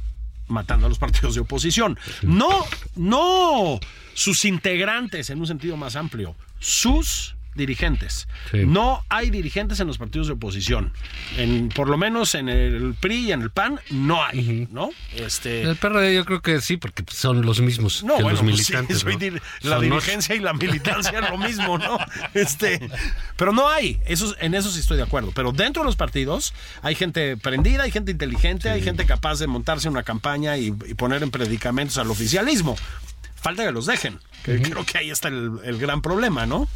[0.49, 1.99] matando a los partidos de oposición.
[2.23, 2.65] No,
[2.97, 3.81] no
[4.15, 8.29] sus integrantes en un sentido más amplio, sus dirigentes.
[8.51, 8.59] Sí.
[8.67, 10.93] No hay dirigentes en los partidos de oposición.
[11.37, 14.91] En, por lo menos en el PRI y en el PAN no hay, ¿no?
[15.17, 18.51] Este, El PRD yo creo que sí, porque son los mismos no, que bueno, los
[18.51, 19.05] pues sí, militantes.
[19.63, 21.99] la Son los- dirigencia y la militancia es lo mismo, ¿no?
[22.35, 22.81] Este,
[23.37, 25.33] pero no hay, eso, en eso sí estoy de acuerdo.
[25.35, 29.47] Pero dentro de los partidos hay gente prendida, hay gente inteligente, hay gente capaz de
[29.47, 32.77] montarse una campaña y, y poner en predicamentos al oficialismo.
[33.35, 36.69] Falta que los dejen, que creo que ahí está el, el gran problema, ¿no?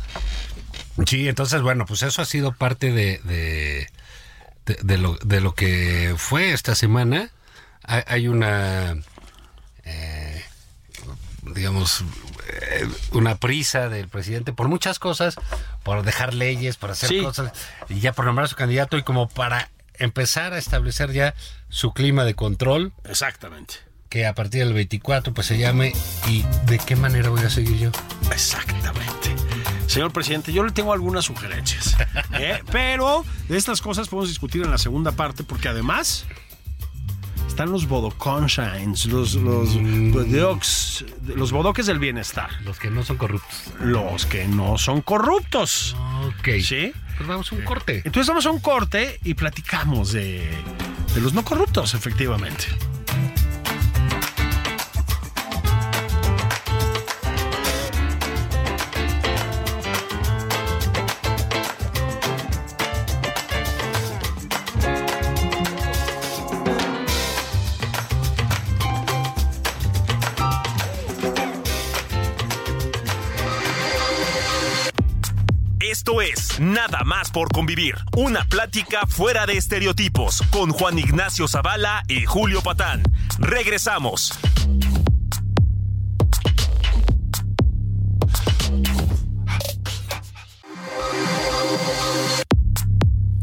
[1.06, 3.88] Sí, entonces, bueno, pues eso ha sido parte de, de,
[4.66, 7.30] de- de lo, de lo que fue esta semana.
[7.82, 8.96] Hay, hay una,
[9.84, 10.42] eh,
[11.42, 12.02] digamos,
[12.48, 15.34] eh, una prisa del presidente por muchas cosas,
[15.82, 17.20] por dejar leyes, por hacer Sí.
[17.22, 17.52] cosas,
[17.88, 21.34] y ya por nombrar a su candidato y como para empezar a establecer ya
[21.68, 23.74] su clima de control, Exactamente.
[24.08, 25.92] que a partir del 24 pues se llame
[26.28, 27.90] y de qué manera voy a seguir yo.
[28.32, 29.34] Exactamente.
[29.86, 31.96] Señor presidente, yo le tengo algunas sugerencias.
[32.32, 32.62] ¿eh?
[32.72, 36.26] Pero de estas cosas podemos discutir en la segunda parte, porque además
[37.46, 39.76] están los bodoconshines, los, los,
[40.12, 43.72] bodocs, los bodoques del bienestar, Los que no son corruptos.
[43.80, 45.94] los que no son corruptos.
[46.26, 46.48] Ok.
[46.62, 46.92] ¿Sí?
[47.16, 48.02] Pues vamos a un corte.
[48.04, 50.50] Entonces vamos a un corte y platicamos de,
[51.14, 52.66] de los no corruptos, efectivamente.
[76.06, 77.94] Esto es Nada más por convivir.
[78.14, 83.02] Una plática fuera de estereotipos con Juan Ignacio Zavala y Julio Patán.
[83.38, 84.30] Regresamos.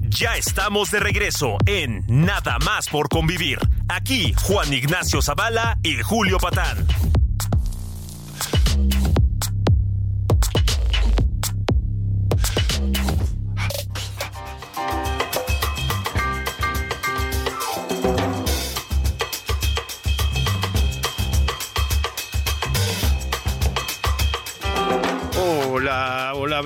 [0.09, 3.57] Ya estamos de regreso en Nada más por convivir.
[3.89, 6.85] Aquí Juan Ignacio Zavala y Julio Patán.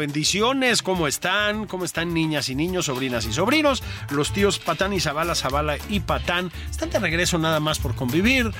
[0.05, 1.65] Bendiciones, ¿cómo están?
[1.65, 3.81] ¿Cómo están niñas y niños, sobrinas y sobrinos?
[4.11, 8.51] Los tíos Patán y Zabala, Zabala y Patán están de regreso nada más por convivir.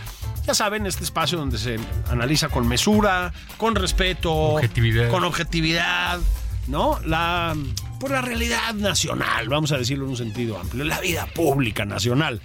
[0.47, 1.77] Ya saben, este espacio donde se
[2.09, 5.09] analiza con mesura, con respeto, Objetividad.
[5.11, 6.19] con objetividad,
[6.67, 6.99] ¿no?
[7.05, 7.55] La,
[7.99, 12.41] por la realidad nacional, vamos a decirlo en un sentido amplio, la vida pública nacional.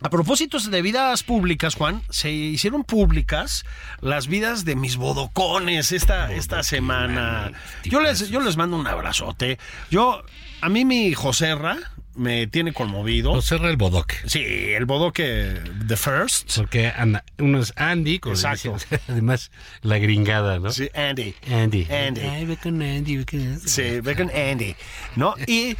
[0.00, 3.64] A propósito de vidas públicas, Juan, se hicieron públicas
[4.00, 7.50] las vidas de mis bodocones esta, esta semana.
[7.84, 9.58] Yo les, yo les mando un abrazote.
[9.90, 10.22] Yo,
[10.60, 11.76] a mí mi Joserra
[12.14, 13.32] me tiene conmovido.
[13.32, 14.16] O cerra el bodoque.
[14.26, 15.54] Sí, el bodoque
[15.88, 16.56] The First.
[16.58, 18.76] Porque anda- uno es Andy, con Exacto.
[19.08, 19.50] además
[19.82, 20.70] la gringada, ¿no?
[20.70, 21.34] Sí, Andy.
[21.50, 21.88] Andy.
[21.90, 22.20] Andy.
[22.20, 23.68] Ay, ve con Andy, ve con Andy.
[23.68, 24.76] Sí, ve con Andy.
[25.16, 25.34] ¿No?
[25.48, 25.76] Y.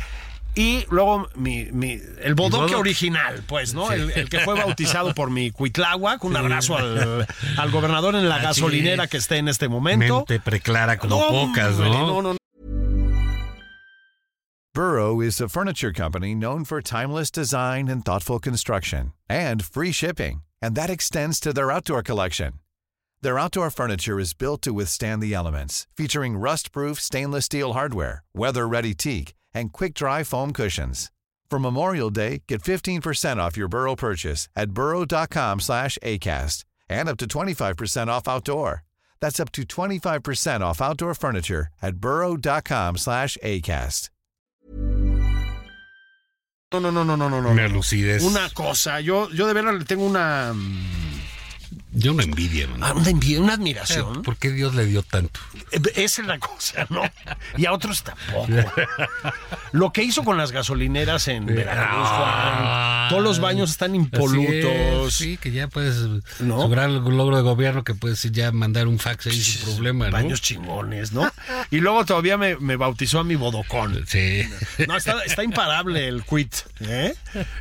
[0.61, 2.75] Y luego mi, mi- el bodoque bodoque.
[2.75, 3.93] original, pues, ¿no?
[3.93, 6.25] El, el que fue bautizado por mi Cuitláhuac.
[6.25, 9.11] Un abrazo al, al gobernador en la Así gasolinera es.
[9.11, 10.17] que esté en este momento.
[10.29, 12.23] Mente preclara como pocas, hombre, ¿no?
[12.23, 12.37] no, no,
[14.75, 20.43] Burrow is a furniture company known for timeless design and thoughtful construction and free shipping,
[20.63, 22.53] and that extends to their outdoor collection.
[23.23, 28.95] Their outdoor furniture is built to withstand the elements, featuring rust-proof stainless steel hardware, weather-ready
[28.95, 31.11] teak, and quick-dry foam cushions.
[31.51, 37.17] For Memorial Day, get 15% off your Burrow purchase at burrow.com slash ACAST and up
[37.19, 38.85] to 25% off outdoor.
[39.21, 44.11] That's up to 25% off outdoor furniture at burrow.com slash ACAST.
[46.71, 47.51] no, no, no, no, no, no, no.
[47.51, 48.23] Una lucidez.
[48.23, 51.17] Una cosa, yo, yo de verdad le tengo una mm,
[51.93, 52.81] Yo no envidia, man.
[52.83, 54.23] Ah, Una envidia, una admiración.
[54.23, 55.41] ¿Por qué Dios le dio tanto?
[55.73, 57.03] Eh, Esa es la cosa, ¿no?
[57.57, 58.47] Y a otros tampoco.
[59.73, 63.09] Lo que hizo con las gasolineras en Veracruz, Juan.
[63.09, 65.09] Todos los baños están impolutos.
[65.09, 65.97] Es, sí, que ya puedes.
[66.41, 66.63] ¿No?
[66.63, 70.13] Su gran logro de gobierno que puedes ya mandar un fax ahí sin problema, ¿no?
[70.13, 71.31] Baños chingones, ¿no?
[71.71, 74.05] Y luego todavía me, me bautizó a mi bodocón.
[74.07, 74.43] Sí.
[74.87, 76.55] No, está, está imparable el quit.
[76.81, 77.15] ¿eh?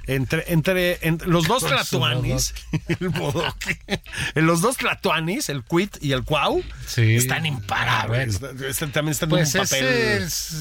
[0.05, 2.53] Entre, entre, entre los dos tlatuanis,
[2.99, 3.79] el bodoque,
[4.36, 7.15] los dos tlatuanis, el quit y el cuau, Sí.
[7.15, 8.39] están imparables.
[8.39, 9.86] También están Pues en un papel.
[9.86, 10.51] es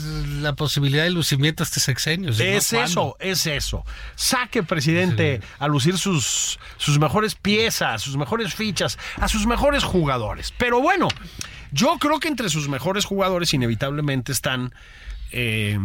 [0.41, 2.33] la posibilidad de lucimiento este sexenio.
[2.33, 3.85] si Es eso, es eso.
[4.15, 10.53] Saque, presidente, a lucir sus, sus mejores piezas, sus mejores fichas, a sus mejores jugadores.
[10.59, 11.09] Pero bueno,
[11.73, 14.75] yo creo que entre sus mejores jugadores inevitablemente están...
[15.33, 15.79] eh,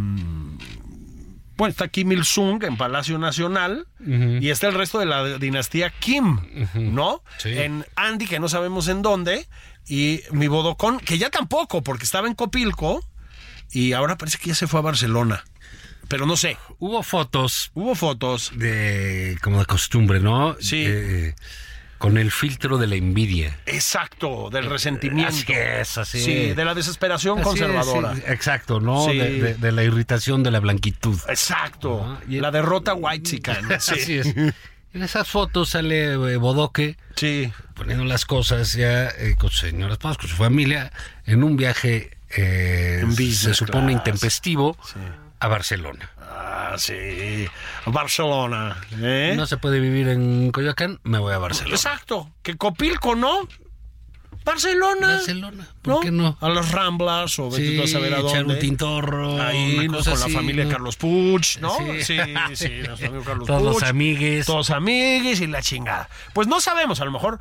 [1.61, 6.39] bueno, está Kim Il-sung en Palacio Nacional y está el resto de la dinastía Kim,
[6.73, 7.21] ¿no?
[7.37, 7.49] Sí.
[7.55, 9.47] En Andy, que no sabemos en dónde,
[9.87, 13.07] y mi Bodocón, que ya tampoco, porque estaba en Copilco
[13.71, 15.43] y ahora parece que ya se fue a Barcelona.
[16.07, 18.51] Pero no sé, Hubo fotos hubo fotos.
[18.55, 20.57] de como de costumbre, ¿no?
[20.59, 20.83] Sí.
[20.83, 21.35] Eh,
[22.01, 23.57] con el filtro de la envidia.
[23.67, 25.29] Exacto, del resentimiento.
[25.33, 28.15] Así es, así Sí, de la desesperación Así conservadora.
[28.27, 29.05] exacto, ¿no?
[29.05, 29.17] Sí.
[29.17, 31.19] De, de- de la irritación de la blanquitud.
[31.29, 32.19] Exacto.
[32.27, 33.67] Y- La derrota white chican.
[33.79, 33.91] Sí.
[33.93, 34.25] Así es.
[34.93, 37.53] En esas fotos sale eh, Bodoque Sí.
[37.75, 40.91] poniendo las cosas ya eh, con su señora esposa, con su familia,
[41.25, 43.97] en un viaje, eh, En business se supone class.
[44.07, 44.75] intempestivo,
[45.39, 46.09] a Barcelona.
[46.33, 47.45] Ah, sí.
[47.85, 48.77] Barcelona.
[49.01, 49.33] ¿eh?
[49.35, 51.75] No se puede vivir en Coyoacán, me voy a Barcelona.
[51.75, 52.31] Exacto.
[52.41, 53.47] Que Copilco, ¿no?
[54.43, 55.07] Barcelona.
[55.07, 56.35] Barcelona, ¿por qué no?
[56.41, 58.55] A las Ramblas o Sí, a saber a echar dónde.
[58.55, 59.99] un tintorro, Ahí, ¿no?
[60.03, 60.71] con la familia ¿no?
[60.71, 61.69] Carlos Puch, ¿no?
[61.99, 62.03] Sí.
[62.03, 62.17] Sí,
[62.55, 63.83] sí, nuestro amigo Carlos Todos los Puch.
[63.83, 64.45] amigues.
[64.47, 66.09] Todos amigues y la chingada.
[66.33, 67.39] Pues no sabemos, a lo mejor,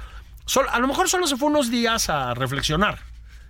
[0.70, 2.98] a lo mejor solo se fue unos días a reflexionar,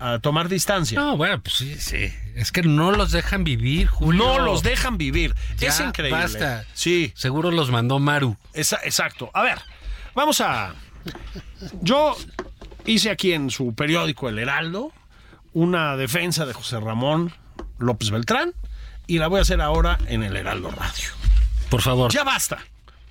[0.00, 0.98] a tomar distancia.
[0.98, 2.12] No, bueno, pues sí, sí.
[2.34, 4.24] Es que no los dejan vivir, Julio.
[4.24, 5.34] No los dejan vivir.
[5.58, 6.18] Ya, es increíble.
[6.20, 6.64] Basta.
[6.74, 8.36] Sí, Seguro los mandó Maru.
[8.54, 9.30] esa- exacto.
[9.34, 9.58] A ver,
[10.14, 10.74] vamos a.
[11.82, 12.16] Yo
[12.86, 14.92] hice aquí en su periódico El Heraldo
[15.52, 17.32] una defensa de José Ramón
[17.78, 18.54] López Beltrán
[19.06, 21.08] y la voy a hacer ahora en el Heraldo Radio.
[21.68, 22.12] Por favor.
[22.12, 22.58] Ya basta.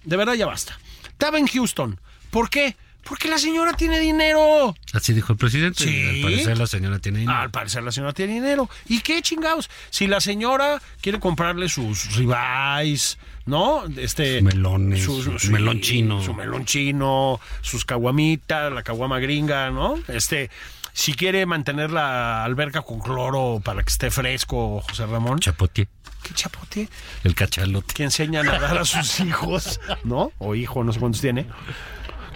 [0.04, 0.78] De verdad ya basta.
[1.08, 1.99] Estaba en Houston.
[2.32, 2.75] ¿Por qué?
[3.03, 4.75] Porque la señora tiene dinero.
[4.93, 5.83] Así dijo el presidente.
[5.83, 6.05] Sí.
[6.07, 7.38] Al parecer la señora tiene dinero.
[7.39, 8.69] Al parecer la señora tiene dinero.
[8.88, 9.69] ¿Y qué chingados?
[9.89, 13.83] Si la señora quiere comprarle sus ribeyes, ¿no?
[13.97, 16.21] Este, Sus melones, su melón chino.
[16.21, 19.95] Su melón chino, sus caguamitas, la caguama gringa, ¿no?
[20.07, 20.51] Este,
[20.93, 25.39] si quiere mantener la alberca con cloro para que esté fresco, José Ramón.
[25.39, 25.88] Chapotier,
[26.21, 26.89] ¿Qué chapote?
[27.23, 27.93] el cachalote.
[27.95, 30.31] que enseña a nadar a sus hijos, ¿no?
[30.38, 31.47] O hijo, no sé cuántos tiene.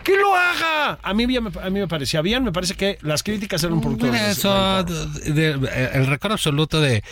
[0.04, 1.00] ¡Que lo haga!
[1.02, 4.06] A mí, a mí me parecía bien, me parece que las críticas eran poquito...
[4.08, 7.04] Mira, eso, de- de- el récord absoluto de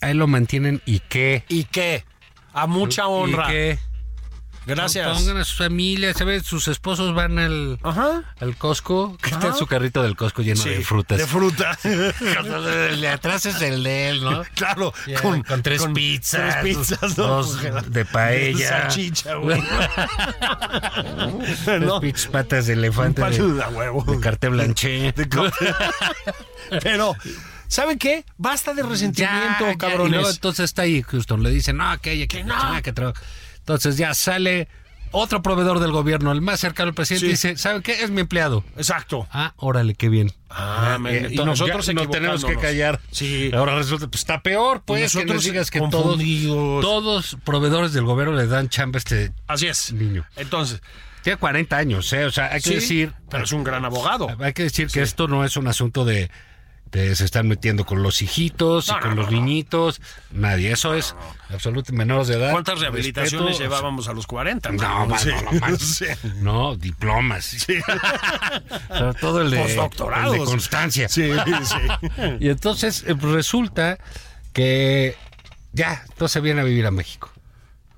[0.00, 1.44] ahí lo mantienen y qué.
[1.48, 2.04] ¿Y qué?
[2.52, 3.46] A mucha honra.
[3.48, 3.78] ¿Y qué?
[4.66, 5.06] Gracias.
[5.18, 6.44] Pongan a sus familias, ¿sabes?
[6.44, 8.22] Sus esposos van al, Ajá.
[8.40, 11.18] al Costco, que está su carrito del Costco lleno Sí, de frutas.
[11.18, 11.78] De fruta.
[11.84, 14.42] el de atrás es el de él, ¿no?
[14.54, 14.92] claro.
[15.06, 17.24] Ya, con, tres pizzas, Tres pizzas, ¿no?
[17.26, 17.58] dos
[17.90, 19.62] de paella, Salchicha, güey.
[21.64, 22.00] tres ¿No?
[22.00, 24.04] pinches patas de elefante Un de, de huevo.
[24.04, 25.14] de carté blanché.
[26.82, 27.14] Pero,
[27.68, 28.24] ¿saben qué?
[28.36, 30.08] Basta de resentimiento, Ya, ya, cabrones.
[30.08, 32.54] Y luego entonces está ahí Houston, le dicen, no, que ella, que, Que no.
[32.82, 33.14] que tra-".
[33.64, 34.68] Entonces ya sale
[35.10, 37.28] otro proveedor del gobierno, el más cercano al presidente, Sí.
[37.28, 38.02] y dice, ¿saben qué?
[38.02, 38.64] Es mi empleado.
[38.76, 39.26] Exacto.
[39.30, 40.32] Ah, órale, qué bien.
[40.50, 43.00] Ah, me- Eh, y nosotros nos tenemos que callar.
[43.10, 43.50] Sí.
[43.54, 46.18] Ahora resulta, pues está peor, pues, que nos digas que todos,
[46.82, 49.32] todos proveedores del gobierno le dan chamba a este...
[49.46, 49.92] Así es.
[49.92, 50.24] Niño.
[50.36, 50.82] Entonces,
[51.22, 52.26] Tiene 40 años, ¿eh?
[52.26, 53.12] O sea, hay que sí, decir...
[53.30, 54.28] pero es un gran abogado.
[54.40, 56.30] Hay que decir que esto no es un asunto de,
[56.94, 59.44] de se están metiendo con los hijitos No, y con no, los no, no.
[59.44, 60.00] niños.
[60.30, 60.72] Nadie.
[60.72, 61.14] Eso es
[61.52, 62.52] absolutamente menores de edad.
[62.52, 64.70] ¿Cuántas rehabilitaciones Respeto, llevábamos a los 40?
[64.72, 65.30] No, ma- Sí.
[65.30, 65.78] no, no, man.
[65.78, 66.04] Sí.
[66.36, 67.44] No, diplomas.
[68.88, 71.08] Sobre todo el de, el de constancia.
[71.08, 71.30] Sí,
[71.64, 72.16] sí.
[72.40, 73.98] Y entonces eh, pues resulta
[74.52, 75.16] que
[75.72, 77.30] ya, entonces viene a vivir a México.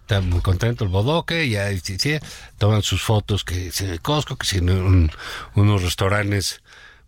[0.02, 2.16] Está muy contento el bodoque, ya sí, sí,
[2.58, 5.10] toman sus fotos que si en el Costco, que si en un-
[5.54, 6.62] unos restaurantes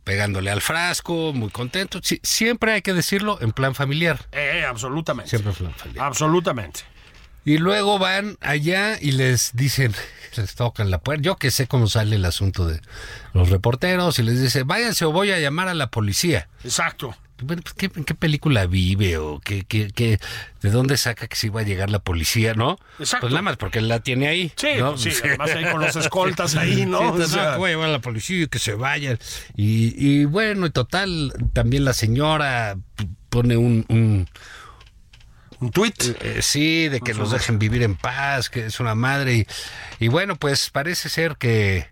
[0.09, 2.01] pegándole al frasco, muy contento.
[2.03, 4.19] Sí, siempre hay que decirlo en plan familiar.
[4.33, 5.29] Eh, absolutamente.
[5.29, 6.07] Siempre en plan familiar.
[6.07, 6.81] Absolutamente.
[7.45, 9.95] Y luego van allá y les dicen,
[10.39, 11.21] les tocan la puerta.
[11.21, 12.81] Yo que sé cómo sale el asunto de
[13.35, 16.49] los reporteros y les dice, váyanse o voy a llamar a la policía.
[16.65, 17.15] Exacto.
[17.43, 20.19] Bueno, pues, ¿qué, ¿en qué película vive o qué, qué, qué-
[20.63, 22.79] de dónde saca que se iba a llegar la policía, no?
[22.99, 23.27] Exacto.
[23.27, 24.53] Pues nada más porque la tiene ahí.
[24.57, 24.91] Sí, ¿no?
[24.97, 26.99] pues sí, además ahí con los escoltas ahí, ¿no?
[26.99, 29.19] Sí, O entonces, sea, ah, voy a llevar a la policía y que se vayan.
[29.57, 32.77] Y, y bueno, y total, también la señora
[33.31, 34.29] pone un, un-
[35.61, 35.95] un tuit.
[36.21, 39.35] eh, sí, de que los dejen vivir en paz, que es una madre.
[39.37, 39.47] Y,
[40.05, 41.89] y bueno, pues parece ser que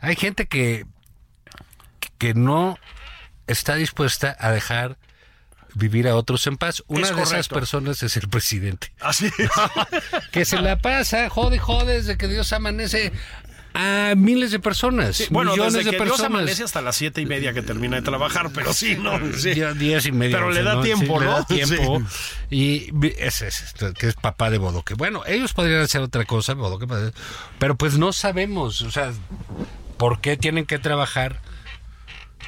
[0.00, 0.84] hay gente que,
[2.18, 2.78] que no
[3.46, 4.98] está dispuesta a dejar
[5.74, 6.82] vivir a otros en paz.
[6.86, 8.92] Una Es de esas personas es el presidente.
[9.00, 9.50] Así es.
[10.32, 13.12] Que se la pasa, jode, jode, desde que Dios amanece
[13.74, 15.16] a miles de personas.
[15.16, 16.18] Sí, bueno, millones desde de que personas.
[16.20, 19.18] Dios amanece hasta las siete y media que termina de trabajar, pero sí, ¿no?
[19.36, 19.52] Sí.
[19.76, 20.36] Días y medio.
[20.38, 20.80] Pero le da ¿no?
[20.82, 21.32] tiempo, Sí, Le ¿no?
[21.32, 22.02] da tiempo.
[22.50, 24.94] Y ese es, que es papá de Bodoque.
[24.94, 26.86] Bueno, ellos podrían hacer otra cosa, Bodoque,
[27.58, 29.12] pero pues no sabemos, o sea,
[29.98, 31.40] por qué tienen que trabajar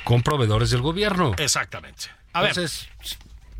[0.08, 1.34] con proveedores del gobierno.
[1.36, 2.04] Exactamente.
[2.32, 2.88] A ver, Entonces,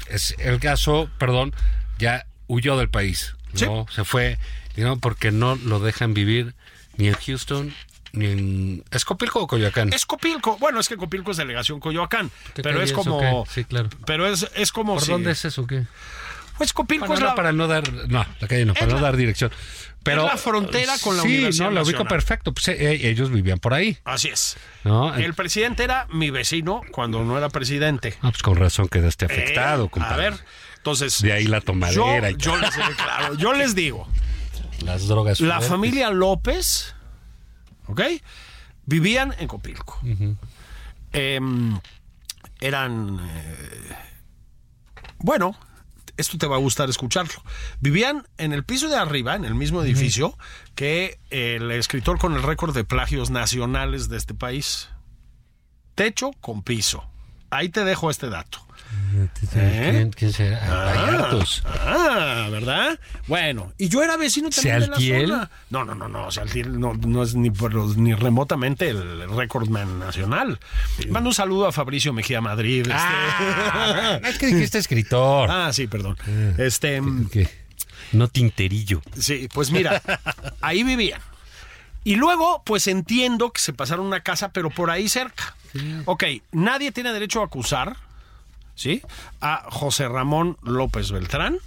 [0.09, 1.55] es el caso, perdón,
[1.99, 3.85] ya huyó del país, ¿no?
[3.95, 4.39] Se fue,
[4.75, 6.55] digamos, porque no lo dejan vivir
[6.97, 7.75] ni en Houston,
[8.13, 9.93] ni en ¿Escopilco o Coyoacán.
[9.93, 10.57] es Copilco.
[10.57, 13.45] Bueno, es que Copilco es delegación Coyoacán, ¿Qué pero es como...
[13.47, 13.91] Sí, claro.
[14.07, 15.13] Pero es, es como ¿Por si...
[15.13, 15.67] dónde es eso?
[15.67, 15.85] ¿Qué?
[16.57, 17.35] Pues Copilco es la...
[17.35, 19.53] para no dar, no, la calle no, para Es no la- dar dirección.
[20.03, 22.53] Pero la frontera con la sí, Universidad no, la ubico perfecto.
[22.55, 24.57] Pues eh, ellos vivían por ahí, Así es.
[24.85, 25.15] ¿no?
[25.15, 28.15] El presidente era mi vecino cuando no era presidente.
[28.23, 30.27] Ah, pues con razón quedaste afectado, Eh, compadre.
[30.27, 30.41] A ver,
[30.77, 31.21] entonces...
[31.21, 34.09] De ahí la tomadera yo, y yo les, claro, yo les digo,
[34.85, 35.41] las drogas.
[35.41, 35.69] la fuertes.
[35.69, 36.95] familia López,
[37.87, 38.01] ¿ok?
[38.87, 40.01] Vivían en Copilco.
[41.13, 41.79] Em,
[42.61, 43.97] eran, eh,
[45.19, 45.59] bueno,
[46.19, 47.43] esto te va a gustar escucharlo.
[47.81, 50.37] Vivían en el piso de arriba, en el mismo edificio,
[50.75, 54.91] que el escritor con el récord de plagios nacionales de este país.
[55.95, 57.09] Techo con piso.
[57.51, 58.68] Ahí te dejo este dato.
[59.53, 60.59] ¿Quién, quién será?
[60.85, 61.63] Vallartos.
[61.67, 62.99] Ah, ¿verdad?
[63.27, 65.21] Bueno, y yo era vecino también ¿Sealtiel?
[65.21, 65.51] de la zona.
[65.71, 67.51] No, no, no, no, Sealtiel no, no es ni,
[68.15, 70.59] remotamente el recordman nacional.
[71.09, 72.81] Mando un saludo a Fabricio Mejía Madrid.
[72.83, 75.51] este- Ah, es que dijiste escritor.
[75.51, 76.17] Ah, sí, perdón.
[76.59, 77.01] Este,
[77.33, 77.49] ¿Qué?
[78.13, 79.03] No tinterillo.
[79.19, 80.01] sí, pues mira,
[80.61, 81.21] ahí vivían.
[82.05, 85.55] Y luego, pues entiendo que se pasaron una casa, pero por ahí cerca.
[86.07, 87.97] Ok, nadie tiene derecho a acusar,
[88.79, 89.03] ¿sí?
[89.41, 91.59] A José Ramón López Beltrán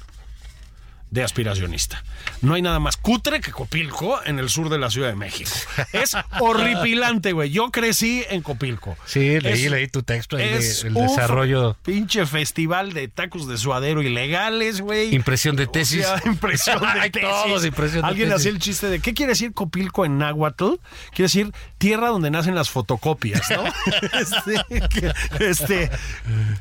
[1.12, 2.04] de aspiracionista.
[2.42, 5.52] No hay nada más cutre que Copilco en el sur de la Ciudad de México.
[5.94, 7.50] Es horripilante, güey.
[7.52, 8.98] Yo crecí en Copilco.
[9.06, 11.76] Sí, leí, Es- leí tu texto ahí es de- el un desarrollo.
[11.84, 15.14] Pinche festival de tacos de suadero ilegales, güey.
[15.14, 16.06] Impresión de O tesis.
[16.06, 17.22] sea, impresión de tesis.
[17.30, 18.40] todos impresión de Alguien tesis.
[18.42, 20.76] hacía el chiste de ¿qué quiere decir Copilco en náhuatl?
[21.10, 23.64] Quiere decir tierra donde nacen las fotocopias, ¿no?
[24.20, 24.56] este,
[25.40, 25.92] este,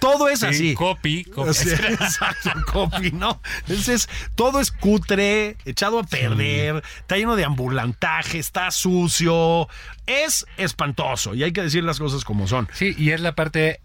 [0.00, 0.74] todo es Sí, así.
[0.74, 1.50] copy, copy.
[1.50, 3.40] O sea, exacto, copy, ¿no?
[3.68, 4.08] Entonces,
[4.40, 9.68] todo es cutre, echado a perder, está lleno de ambulantaje, está sucio,
[10.07, 12.66] es espantoso y hay que decir las cosas como son.
[12.72, 13.81] Sí, y es la parte,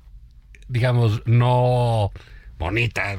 [0.69, 2.11] digamos, no
[2.57, 3.17] bonita,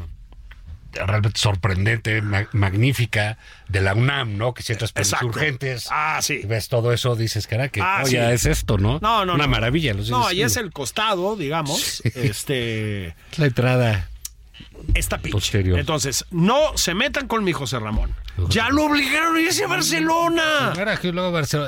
[0.94, 3.36] realmente sorprendente, ma- magnífica
[3.68, 4.54] de la UNAM, ¿no?
[4.54, 6.40] Que si entras por insurgentes Ah, y sí.
[6.46, 8.14] ves todo eso, dices, cara, que Ah, oh, sí.
[8.14, 8.98] ya es esto, ¿no?
[9.02, 9.50] No, no, Una no.
[9.50, 9.92] maravilla.
[9.92, 10.40] Los No, sí.
[10.40, 12.00] es el costado, digamos.
[12.14, 13.08] Este.
[13.32, 14.08] Es la entrada.
[14.94, 15.18] Esta.
[15.18, 15.78] Posterior.
[15.78, 18.14] Entonces, no se metan con mi José Ramón.
[18.50, 20.72] Ya lo obligaron a irse a Barcelona.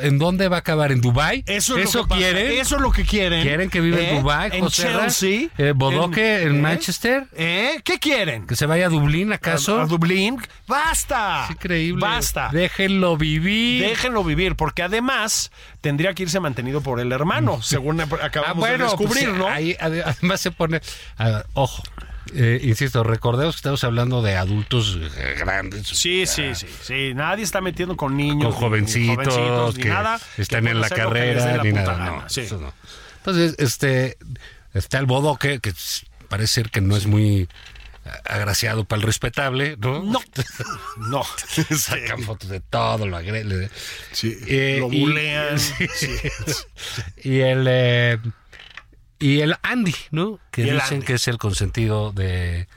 [0.03, 0.93] ¿en dónde va a acabar?
[0.93, 1.43] ¿En Dubai?
[1.47, 2.21] Eso es lo que pasa.
[2.21, 2.53] quieren?
[2.61, 3.43] Eso es lo que quieren.
[3.43, 4.11] ¿Quieren que viva ¿Eh?
[4.11, 4.83] en Dubai, En José?
[4.83, 5.49] Chelsea.
[5.57, 6.61] Eh, Bodoque, en ¿eh?
[6.61, 7.27] Manchester?
[7.35, 7.81] ¿Eh?
[7.85, 8.47] ¿Qué quieren?
[8.47, 9.79] ¿Que se vaya a Dublín acaso?
[9.79, 10.39] ¿A, a Dublín?
[10.67, 11.45] ¡Basta!
[11.47, 12.01] Es increíble.
[12.03, 12.51] ¡Basta!
[12.53, 13.83] Déjenlo vivir.
[13.85, 19.29] Déjenlo vivir, porque además tendría que irse mantenido por el hermano, según acabamos de descubrir,
[19.29, 19.49] pues, ¿no?
[19.49, 20.81] ahí, ade- además se pone.
[21.17, 21.83] a- ojo,
[22.35, 25.87] eh, insisto, recordemos que estamos hablando de adultos eh, grandes.
[25.87, 27.13] Sí, sí, sí, sí.
[27.15, 30.21] Nadie está metiendo con niños, Con jovencitos, ni, jovencitos, ni que nada.
[30.37, 31.97] están que en la carrera, la ni nada.
[32.23, 32.43] No, Sí.
[32.43, 32.73] eso no.
[33.19, 34.17] Entonces, este,
[34.75, 35.73] está el bodoque, que
[36.29, 37.49] parece ser que no es muy
[38.25, 40.03] agraciado para el respetable, ¿no?
[40.03, 40.21] No,
[41.11, 41.23] no.
[41.77, 43.71] Sacan fotos de todo, lo agregan.
[44.13, 45.59] Sí, Eh, lo y- bulean.
[45.59, 45.87] sí.
[45.95, 46.09] sí.
[47.23, 48.19] Y el eh,
[49.19, 50.39] y el Andy, ¿no?
[50.51, 51.07] Que dicen Andy.
[51.07, 52.69] que es el consentido de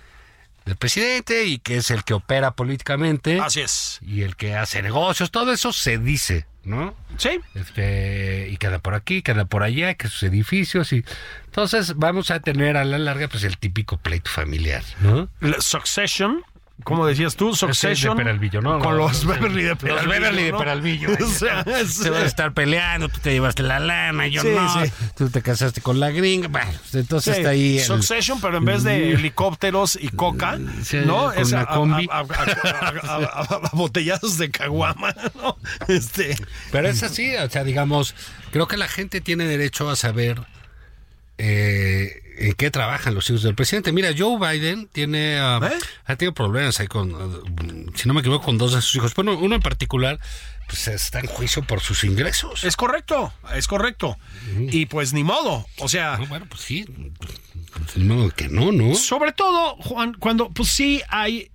[0.66, 3.98] del presidente y que es el que opera políticamente Así es.
[4.02, 6.94] y el que hace negocios, todo eso se dice, ¿no?
[7.18, 7.40] Sí.
[7.56, 11.04] Este, y queda por aquí, queda por allá, que sus edificios y
[11.46, 15.30] entonces vamos a tener a la larga pues el típico pleito familiar, ¿no?
[15.40, 16.44] La Succession
[16.84, 18.16] como decías tú, Succession.
[18.18, 18.80] de Peralvillo, ¿no?
[18.80, 19.26] Con los.
[19.26, 20.06] Beverly de Peralvillo.
[20.08, 20.58] Los Beverly de ¿no?
[20.58, 21.10] Peralvillo.
[21.24, 24.50] o sea, es- Se van a estar peleando, tú te llevaste la lana, yo Sí,
[24.56, 24.86] no.
[24.86, 24.92] sí.
[25.16, 26.48] Tú te casaste con la gringa.
[26.48, 27.78] Bueno, pues entonces Sí, está ahí.
[27.80, 30.58] el- Succession, pero en vez de helicópteros y coca,
[31.06, 31.32] ¿no?
[31.32, 32.08] Es una a, combi.
[32.12, 32.24] a
[33.74, 35.58] botellazos de caguama, ¿no?
[35.88, 36.36] Este,
[36.72, 38.16] Pero es así, o sea, digamos,
[38.52, 40.42] creo que la gente tiene derecho a saber
[41.38, 43.92] eh, en qué trabajan los hijos del presidente.
[43.92, 45.78] Mira, Joe Biden tiene, ah, ¿Eh?
[46.06, 49.14] ha tenido problemas ahí con, ah, si no me equivoco, con dos de sus hijos.
[49.14, 50.20] Bueno, uno en particular,
[50.68, 52.64] pues está en juicio por sus ingresos.
[52.64, 54.18] es correcto, es correcto.
[54.58, 56.86] Y pues ni modo, o sea, No, bueno, pues sí,
[57.74, 58.96] pues, ni modo que no, ¿no?
[58.96, 61.52] sobre todo, Juan, cuando pues sí hay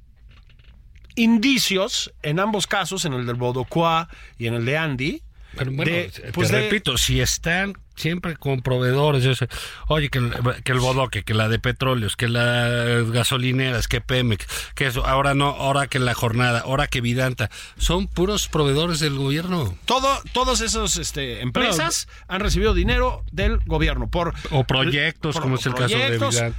[1.15, 4.09] indicios en ambos casos, en el del Bodocuá
[4.39, 5.23] y en el de Andy,
[5.57, 9.49] Pero bueno, de, te pues de- repito, si están siempre con proveedores, yo sé,
[9.89, 10.33] oye, que el,
[10.65, 15.35] que el bodoque, que la de petróleos, que las gasolineras, que Pemex, que eso, ahora
[15.35, 19.77] no, ahora que la jornada, ahora que Vidanta, son puros proveedores del gobierno.
[19.85, 25.67] todo, todas esas este, empresas han recibido dinero del gobierno por O proyectos, como es
[25.67, 26.57] el caso de Vidanta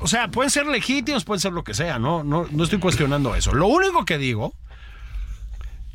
[0.00, 3.34] o sea, pueden ser legítimos, pueden ser lo que sea, no, no, no estoy cuestionando
[3.34, 3.52] eso.
[3.52, 4.54] Lo único que digo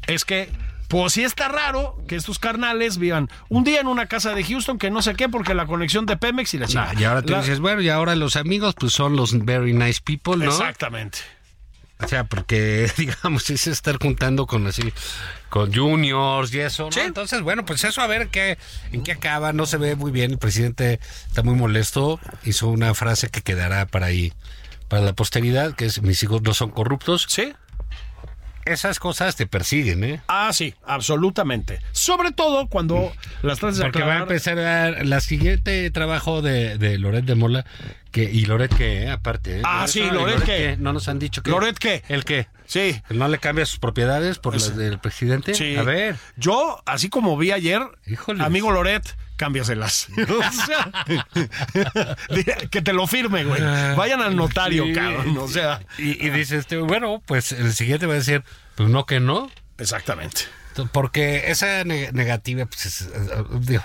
[0.07, 0.49] es que,
[0.87, 4.77] pues sí está raro que estos carnales vivan un día en una casa de Houston
[4.77, 6.67] que no sé qué, porque la conexión de Pemex y la.
[6.77, 9.73] Ah, y ahora tú La- dices, bueno, y ahora los amigos, pues son los very
[9.73, 10.45] nice people, ¿no?
[10.51, 11.19] Exactamente.
[11.99, 14.93] O sea, porque, digamos, es estar juntando con así,
[15.49, 16.91] con juniors y eso, ¿no?
[16.91, 16.99] Sí.
[16.99, 18.57] Entonces, bueno, pues eso a ver qué,
[18.91, 22.93] en qué acaba, no se ve muy bien, el presidente está muy molesto, hizo una
[22.93, 24.31] frase que quedará para ahí,
[24.87, 27.25] para la posteridad, que es, mis hijos no son corruptos.
[27.29, 27.53] ¿Sí?
[28.71, 30.21] Esas cosas te persiguen, ¿eh?
[30.27, 31.79] Ah, sí, absolutamente.
[31.91, 36.77] Sobre todo cuando las tratas de Porque va a empezar a, la siguiente trabajo de,
[36.77, 37.65] de Loret de Mola,
[38.11, 39.59] que, y Loret que, eh, aparte.
[39.59, 39.61] ¿eh?
[39.63, 40.75] Ah, sí, ¿y Loret qué?
[40.79, 41.51] No nos han dicho que.
[41.51, 42.03] ¿Loret qué?
[42.09, 42.47] ¿El qué?
[42.65, 43.01] Sí.
[43.09, 45.53] ¿No le cambia sus propiedades por las del presidente?
[45.53, 45.75] Sí.
[45.75, 46.15] A ver.
[46.35, 48.45] Yo, así como vi ayer, Híjoles.
[48.45, 50.07] amigo Loret, cámbiaselas.
[50.17, 52.15] O sea,
[52.71, 53.61] que te lo firme, güey.
[53.95, 54.93] Vayan al notario, Sí.
[54.93, 55.37] cabrón.
[55.37, 58.43] O sea, Y, y dice este, bueno, pues el siguiente va a decir,
[58.75, 60.41] pues no que no, exactamente.
[60.91, 63.09] porque esa ne- negativa, pues es, eh,
[63.61, 63.83] digo,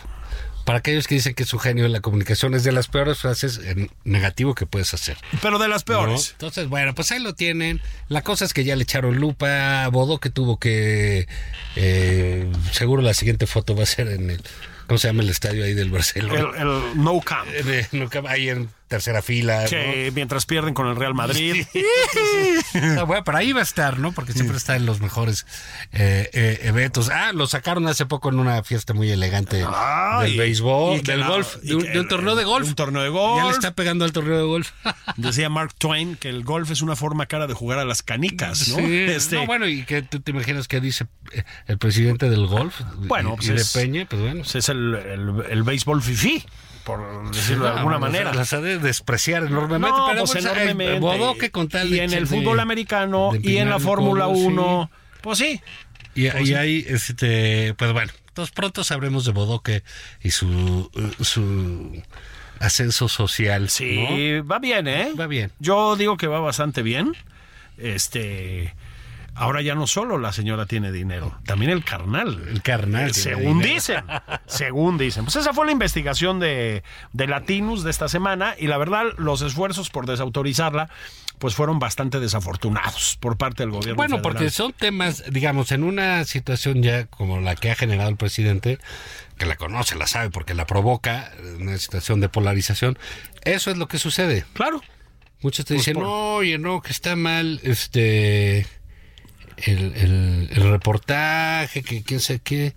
[0.64, 3.58] para aquellos que dicen que su genio en la comunicación es de las peores frases
[3.64, 5.16] en negativo que puedes hacer.
[5.40, 5.86] Pero de las ¿no?
[5.86, 6.30] peores.
[6.32, 7.80] Entonces, bueno, pues ahí lo tienen.
[8.08, 11.26] La cosa es que ya le echaron lupa a Bodo, que tuvo que,
[11.74, 14.40] eh, seguro la siguiente foto va a ser en el,
[14.92, 16.50] ¿cómo se llama el estadio ahí del Barcelona?
[16.54, 17.48] El, el no camp.
[17.50, 19.64] Eh, de- no, ahí en tercera fila.
[20.14, 21.64] mientras pierden con el Real Madrid.
[22.74, 24.12] Ah, bueno, pero ahí va a estar, ¿no?
[24.12, 25.46] Porque siempre está en los mejores
[25.92, 27.10] eh, eh, eventos.
[27.10, 31.28] Ah, lo sacaron hace poco en una fiesta muy elegante Ay, del béisbol, del la-
[31.28, 32.66] golf, de un, que de un torneo de golf.
[32.68, 33.44] un torneo de Ya golf.
[33.46, 34.70] le está pegando al torneo de golf.
[35.16, 38.68] Decía Mark Twain que el golf es una forma cara de jugar a las canicas,
[38.68, 38.76] ¿no?
[38.76, 42.46] Sí, Este, no, bueno, y que tú te imaginas que dice eh, el presidente del
[42.46, 44.40] golf Bueno, y, pues y de es- Peña, pues bueno.
[44.42, 46.42] pues es el, el, el béisbol fifí,
[46.84, 48.32] por decirlo de alguna manera.
[48.34, 50.98] Las ha de despreciar enormemente, No, pero pues pues, enormemente.
[51.00, 54.34] Bodoque con tal y en el de- fútbol americano de y en la Fórmula codo,
[54.36, 54.42] sí.
[54.46, 54.90] 1.
[55.22, 55.60] Pues sí.
[56.14, 59.82] Y, y ahí, este, pues bueno, entonces pronto sabremos de Bodoque
[60.22, 62.02] y su, eh, su
[62.60, 63.68] ascenso social.
[63.70, 65.12] Sí, va bien, ¿eh?
[65.18, 65.52] Va bien.
[65.58, 67.14] Yo digo que va bastante bien.
[67.78, 68.74] Este.
[69.34, 72.42] Ahora ya no solo la señora tiene dinero, también el carnal.
[72.48, 73.14] El carnal.
[73.14, 73.74] Según dinero.
[73.74, 74.04] dicen,
[74.46, 75.24] según dicen.
[75.24, 79.40] Pues esa fue la investigación de, de Latinus de esta semana y la verdad los
[79.42, 80.90] esfuerzos por desautorizarla
[81.38, 83.96] pues fueron bastante desafortunados por parte del gobierno.
[83.96, 84.22] Bueno, federal.
[84.22, 88.78] porque son temas, digamos, en una situación ya como la que ha generado el presidente,
[89.38, 92.96] que la conoce, la sabe, porque la provoca, una situación de polarización,
[93.44, 94.44] eso es lo que sucede.
[94.52, 94.82] Claro.
[95.40, 98.64] Muchos te Pues dicen, por- no, oye, no, que está mal, este,
[99.64, 102.74] el, el- el reportaje, que quién sé qué.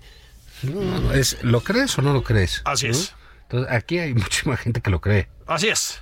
[0.64, 2.62] No, es, ¿Lo crees o no lo crees?
[2.66, 2.92] Así ¿No?
[2.94, 3.14] es.
[3.44, 5.28] Entonces, aquí hay muchísima gente que lo cree.
[5.48, 6.02] Así es.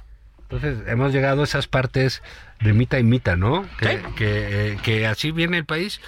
[0.49, 2.21] Entonces, hemos llegado a esas partes
[2.61, 3.67] de mita y mita, ¿no?
[3.79, 5.99] Que, eh, que así viene el país.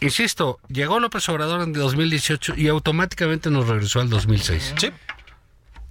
[0.00, 4.74] Insisto, llegó López Obrador en 2018 y automáticamente nos regresó al 2006.
[4.78, 4.90] Sí.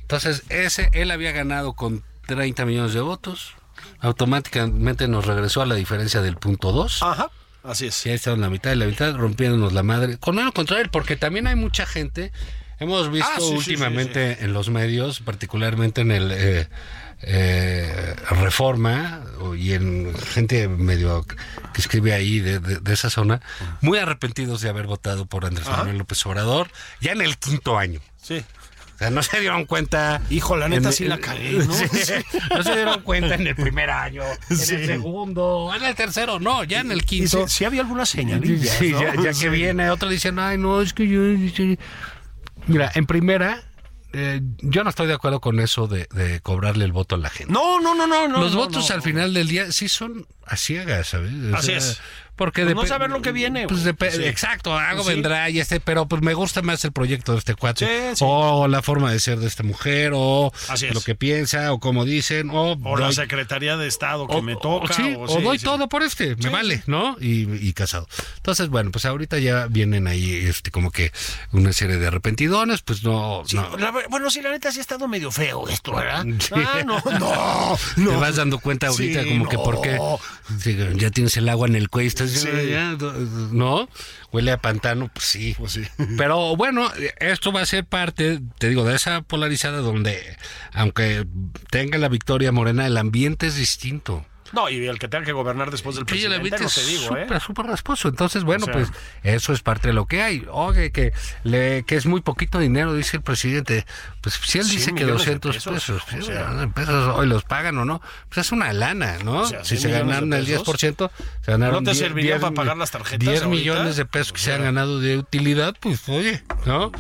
[0.01, 3.55] Entonces, ese, él había ganado con 30 millones de votos.
[3.99, 7.03] Automáticamente nos regresó a la diferencia del punto 2.
[7.03, 7.29] Ajá.
[7.67, 7.95] Así es.
[7.95, 10.17] Sí, ahí estaba en la mitad de la mitad, rompiéndonos la madre.
[10.17, 12.31] Con lo contrario, porque también hay mucha gente.
[12.79, 16.67] Hemos visto Ah, sí, sí, últimamente en los medios, particularmente en el eh,
[17.23, 19.23] eh, Reforma
[19.57, 23.41] y en gente medio que escribe ahí de, de- de esa zona,
[23.81, 25.67] muy arrepentidos de haber votado por Andrés.
[25.67, 26.69] Manuel López Obrador,
[27.01, 27.99] ya en el quinto año.
[28.21, 28.43] Sí.
[28.97, 30.21] O sea, no se dieron cuenta.
[30.31, 31.71] Hijo, la neta en- sí la cagué, ¿no?
[31.73, 31.85] Sí,
[32.49, 34.73] no se dieron cuenta en el primer año, en Sí.
[34.75, 37.47] el segundo, en el tercero, no, ya en el quinto.
[37.47, 38.71] si, había alguna señalilla.
[38.71, 39.01] Sí, ¿no?
[39.01, 39.41] ya, ya Sí.
[39.43, 41.21] que viene, otro dicen, ay, no, es que yo.
[41.55, 41.77] sí".
[42.65, 43.61] Mira, en primera,
[44.13, 47.29] eh, yo no estoy de acuerdo con eso de, de cobrarle el voto a la
[47.29, 47.53] gente.
[47.53, 48.27] No, no, no, no.
[48.27, 48.95] Los no, votos no.
[48.95, 51.31] al final del día sí son a ciegas, ¿sabes?
[51.53, 52.01] O Así es.
[52.37, 54.23] Porque Pues no saber lo que viene, Pues Sí.
[54.23, 55.09] Exacto, algo Sí.
[55.09, 58.15] vendrá y este, pero pues me gusta más el proyecto de este cuate.
[58.15, 58.23] Sí.
[58.25, 62.05] O la forma de ser de esta mujer, o Así lo que piensa, o como
[62.05, 64.95] dicen, o, O la Secretaría de Estado que o- me toca.
[65.17, 66.83] o, doy todo por este, me vale.
[66.87, 67.17] ¿no?
[67.19, 68.07] Y, y casado.
[68.37, 71.11] Entonces, bueno, pues ahorita ya vienen ahí este como que
[71.51, 73.43] una serie de arrepentidones, pues no,
[73.77, 76.25] la bueno, sí, la neta sí ha estado medio feo esto, ¿verdad?
[76.53, 77.77] Ah, no, no,
[78.11, 79.97] Te vas dando cuenta ahorita como que por qué
[80.95, 82.49] ya tienes el agua en el cuello, estás Sí.
[82.69, 82.97] ya,
[83.51, 83.89] ¿no?
[84.31, 85.55] Huele a pantano, pues sí.
[86.17, 90.37] Pero bueno, esto va a ser parte, te digo, de esa polarizada donde,
[90.73, 91.25] aunque
[91.69, 94.25] tenga la victoria morena, el ambiente es distinto.
[94.53, 97.27] No, y el que tenga que gobernar después del presidente, no te digo, ¿eh?
[97.39, 98.07] súper, rasposo.
[98.07, 98.89] Entonces, bueno, O sea- pues
[99.23, 100.45] eso es parte de lo que hay.
[100.51, 103.85] Oye, que, le, que es muy poquito dinero, dice el presidente.
[104.21, 106.67] Pues si él 100 dice que millones de 200 pesos, pesos, o sea.
[106.73, 109.41] pesos hoy los pagan o no, pues es una lana, ¿no?
[109.41, 110.67] O sea, si 100 se ganaron el pesos.
[110.67, 113.49] 10%, se ganaron ¿No te 10, serviría 10 para pagar las tarjetas 10 ahorita?
[113.49, 116.91] millones de pesos que se han ganado de utilidad, pues oye, ¿no?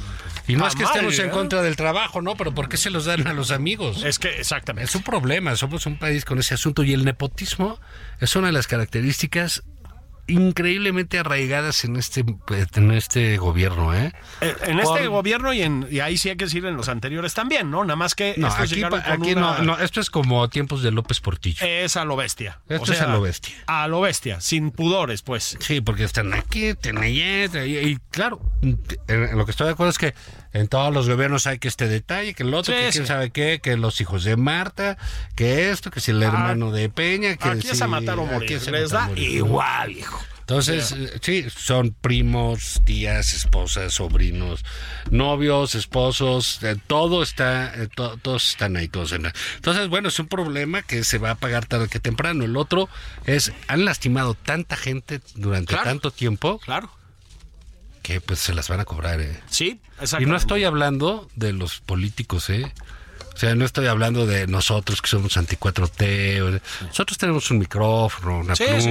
[0.47, 1.31] Y no Ah, es que mal, estemos en ¿eh?
[1.31, 2.35] contra del trabajo, ¿no?
[2.35, 4.03] Pero ¿por qué se los dan a los amigos?
[4.03, 4.89] Es que, exactamente.
[4.89, 7.79] Es un problema, somos un país con ese asunto y el nepotismo
[8.19, 9.63] es una de las características
[10.27, 12.25] increíblemente arraigadas en este
[12.75, 14.13] en este gobierno, ¿eh?
[14.41, 17.33] Eh, En este gobierno y, en, y ahí sí hay que decir en los anteriores
[17.33, 17.83] también, ¿no?
[17.83, 20.09] Nada más que No, estos aquí, llegaron pa- con aquí una- no, no, esto es
[20.09, 21.65] como tiempos de López Portillo.
[21.65, 22.59] Es a lo bestia.
[22.69, 23.55] Esto es a lo bestia.
[23.67, 25.57] A lo bestia, sin pudores, pues.
[25.59, 28.41] Sí, porque están aquí, están allá, y, claro,
[29.07, 30.13] lo que estoy de acuerdo es que
[30.53, 33.07] en todos los gobiernos hay que este detalle, que el otro, Sí, que quién sí.
[33.07, 34.97] sabe qué, que los hijos de Marta,
[35.35, 38.61] que esto, que si el hermano de Peña, que Aquí a matar o morir.
[38.71, 39.29] Les da morir.
[39.31, 40.19] igual, hijo.
[40.39, 44.63] Entonces, eh, sí, son primos, tías, esposas, sobrinos,
[45.11, 50.07] novios, esposos, eh, todo está, eh, to- todos están ahí, todos en la- Entonces, bueno,
[50.07, 52.45] es un problema que se va a pagar tarde que temprano.
[52.45, 52.87] El otro
[53.25, 55.83] es, han lastimado tanta gente durante Claro.
[55.83, 56.89] tanto tiempo Claro.
[58.07, 59.37] Que pues se las van a cobrar, ¿eh?
[59.49, 60.23] Sí, exacto.
[60.23, 62.71] Y no estoy hablando de los políticos, ¿eh?
[63.35, 66.39] O sea, no estoy hablando de nosotros que somos anti-4T.
[66.41, 68.87] o de- Nosotros tenemos un micrófono, una Sí, sí.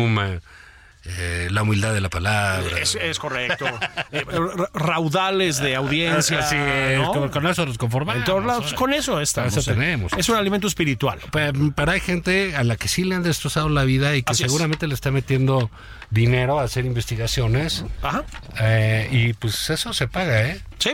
[1.09, 2.79] Eh, la humildad de la palabra.
[2.81, 3.67] Es, es correcto.
[4.13, 6.41] Eh, ra- raudales de audiencia.
[6.41, 7.13] Así es, ¿no?
[7.13, 8.21] con, con eso nos conformamos.
[8.21, 9.57] En todos lados, pues, con eso estamos.
[9.57, 9.75] Eso eh.
[9.75, 10.13] tenemos.
[10.15, 11.19] Es un alimento espiritual.
[11.33, 14.33] Pero, pero hay gente a la que sí le han destrozado la vida y que
[14.33, 14.51] Así es.
[14.51, 15.71] seguramente le está metiendo
[16.11, 17.85] dinero a hacer investigaciones.
[18.03, 18.25] Ajá.
[18.61, 20.61] eh, y pues eso se paga, ¿eh?
[20.79, 20.91] Sí.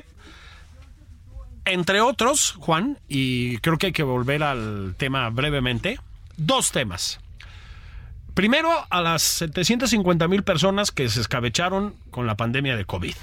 [1.65, 5.99] Entre otros, Juan, y creo que hay que volver al tema brevemente,
[6.37, 7.21] dos temas.
[8.35, 13.15] Primero, a las 750 mil personas que se escabecharon con la pandemia de COVID.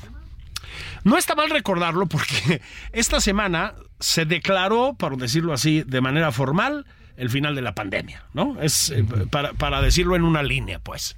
[1.03, 2.61] No está mal recordarlo porque
[2.93, 6.85] esta semana se declaró, por decirlo así, de manera formal,
[7.17, 8.61] el final de la pandemia, ¿no?
[8.61, 11.17] Es eh, para, para decirlo en una línea, pues.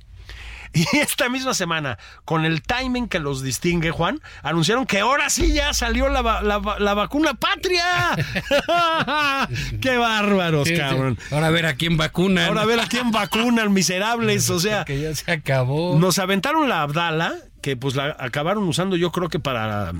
[0.91, 5.51] Y esta misma semana, con el timing que los distingue, Juan, anunciaron que ahora sí
[5.53, 7.83] ya salió la, la va- la vacuna patria.
[9.81, 10.79] ¡Qué bárbaros, Sí, sí.
[10.81, 11.17] cabrón!
[11.31, 12.47] Ahora a ver a quién vacunan.
[12.47, 14.49] Ahora a ver a quién vacunan, miserables.
[14.49, 15.97] O sea, que ya se acabó.
[15.99, 19.91] nos aventaron la Abdala, que pues la acabaron usando yo creo que para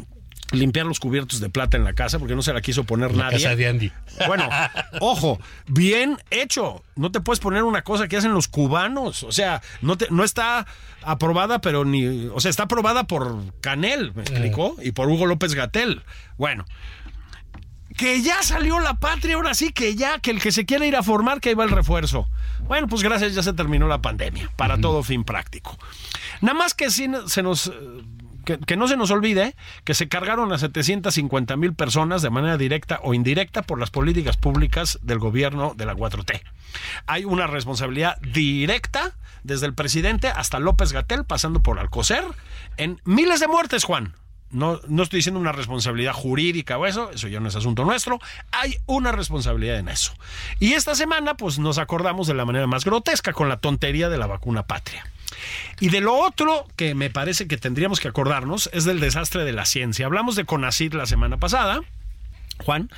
[0.52, 3.26] limpiar los cubiertos de plata en la casa, porque no se la quiso poner la
[3.26, 3.44] nadie.
[3.44, 3.92] casa de Andy.
[4.28, 4.48] Bueno,
[5.00, 6.84] ojo, bien hecho.
[6.96, 9.24] No te puedes poner una cosa que hacen los cubanos.
[9.24, 10.68] O sea, no, te, no está
[11.04, 12.28] aprobada, pero ni.
[12.28, 14.76] O sea, está aprobada por Canel, ¿me explicó?
[14.82, 16.04] Y por Hugo López Gatel.
[16.38, 16.66] Bueno.
[17.98, 20.96] Que ya salió la patria, ahora sí que ya, que el que se quiere ir
[20.96, 22.26] a formar, que ahí va el refuerzo.
[22.62, 25.78] Bueno, pues gracias, ya se terminó la pandemia, para todo fin práctico.
[26.40, 27.72] Nada más que sí se nos eh,
[28.44, 33.00] que, no se nos olvide que se cargaron a 750 mil personas de manera directa
[33.04, 36.42] o indirecta por las políticas públicas del gobierno de la 4T.
[37.08, 39.14] Hay una responsabilidad directa
[39.44, 42.24] desde el presidente hasta López Gatel, pasando por Alcocer,
[42.78, 44.16] en miles de muertes, Juan.
[44.52, 48.20] No, no estoy diciendo una responsabilidad jurídica o eso, eso ya no es asunto nuestro.
[48.52, 50.14] Hay una responsabilidad en eso.
[50.60, 54.18] Y esta semana, pues nos acordamos de la manera más grotesca con la tontería de
[54.18, 55.06] la vacuna patria.
[55.80, 59.52] Y de lo otro que me parece que tendríamos que acordarnos es del desastre de
[59.54, 60.06] la ciencia.
[60.06, 61.82] Hablamos de CONACYT la semana pasada.
[62.60, 62.90] Juan,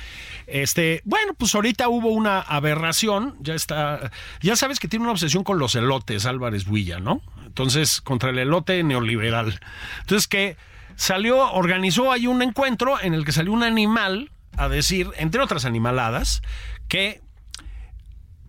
[0.46, 4.10] este, bueno, pues ahorita hubo una aberración, ya está,
[4.42, 7.22] ya sabes que tiene una obsesión con los elotes, Álvarez Builla, ¿no?
[7.46, 9.60] Entonces, contra el elote neoliberal.
[10.00, 10.56] Entonces, que
[10.96, 15.64] salió, organizó ahí un encuentro en el que salió un animal a decir, entre otras
[15.64, 16.42] animaladas,
[16.88, 17.22] que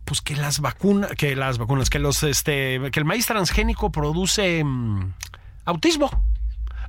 [0.05, 4.63] pues que las vacunas, que las vacunas, que los este, que el maíz transgénico produce
[4.63, 5.13] mm,
[5.65, 6.09] autismo.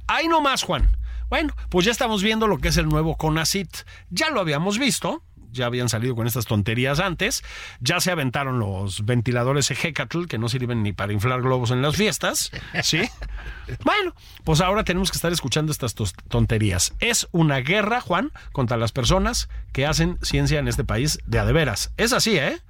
[0.07, 0.97] Ahí no más, Juan.
[1.29, 3.69] Bueno, pues ya estamos viendo lo que es el nuevo CONACIT.
[4.11, 7.43] Ya lo habíamos visto, ya habían salido con estas tonterías antes.
[7.81, 11.97] Ya se aventaron los ventiladores Hecatl, que no sirven ni para inflar globos en las
[11.97, 12.53] fiestas.
[12.83, 13.03] ¿Sí?
[13.85, 14.15] bueno,
[14.45, 15.95] pues ahora tenemos que estar escuchando estas
[16.29, 16.95] tonterías.
[17.01, 21.45] Es una guerra, Juan, contra las personas que hacen ciencia en este país de a
[21.45, 21.93] de veras.
[21.97, 22.61] Es así, ¿eh?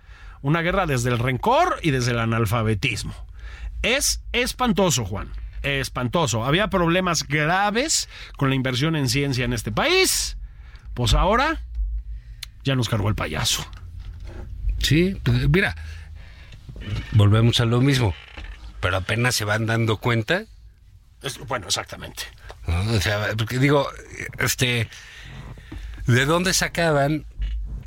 [0.43, 3.14] Una guerra desde el rencor y desde el analfabetismo.
[3.82, 5.30] Es espantoso, Juan.
[5.62, 6.45] Espantoso.
[6.45, 10.37] Había problemas graves con la inversión en ciencia en este país.
[10.95, 11.62] Pues ahora
[12.64, 13.66] ya nos cargó el payaso.
[14.78, 15.74] Sí, pues, mira,
[17.12, 18.14] volvemos a lo mismo,
[18.80, 20.45] pero apenas se van dando cuenta,
[21.22, 22.24] Es- bueno, exactamente.
[22.66, 23.89] O sea, porque digo,
[24.39, 24.89] este,
[26.07, 27.24] ¿de dónde sacaban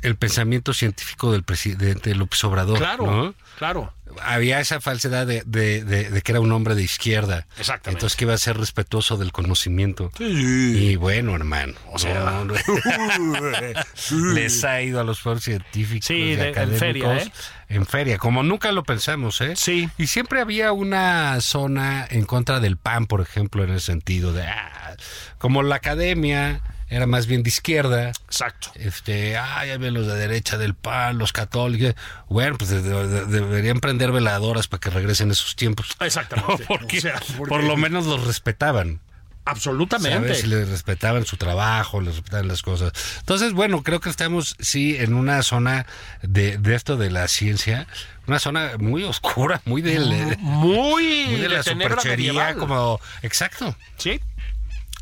[0.02, 2.78] el pensamiento científico del presidente López Obrador?
[2.78, 3.34] Claro, ¿no?
[3.58, 3.92] claro.
[4.22, 7.46] Había esa falsedad de, de- de- de que era un hombre de izquierda.
[7.58, 7.90] Exactamente.
[7.90, 10.10] Entonces que iba a ser respetuoso del conocimiento.
[10.18, 10.24] Sí.
[10.24, 12.54] Y bueno, hermano, O sea, no, no.
[14.34, 17.32] les ha ido a los foros científicos Sí, y de- en académicos feria, ¿eh?
[17.68, 19.54] en feria, como nunca lo pensamos, ¿eh?
[19.56, 19.88] Sí.
[19.96, 24.42] Y siempre había una zona en contra del PAN, por ejemplo, en el sentido de,
[24.42, 24.96] ah,
[25.38, 28.70] como la academia era más bien de izquierda, Exacto.
[28.74, 31.94] este, ay, ya ven los de derecha del PAN, los católicos,
[32.28, 35.86] bueno, pues de- de- deberían prender veladoras para que regresen esos tiempos.
[36.00, 36.64] Exactamente.
[36.68, 39.00] Porque, O sea, porque- por lo menos los respetaban.
[39.46, 40.16] Absolutamente.
[40.34, 40.46] ¿Sabes?
[40.46, 42.92] Les respetaban su trabajo, les respetaban las cosas.
[43.20, 45.86] Entonces, bueno, creo que estamos, sí, en una zona
[46.22, 47.86] de, de esto de la ciencia,
[48.26, 49.98] una zona muy oscura, muy de,
[50.38, 51.04] Muy, muy
[51.36, 52.56] de de, la superchería, medieval.
[52.58, 53.74] como, exacto.
[53.96, 54.20] Sí.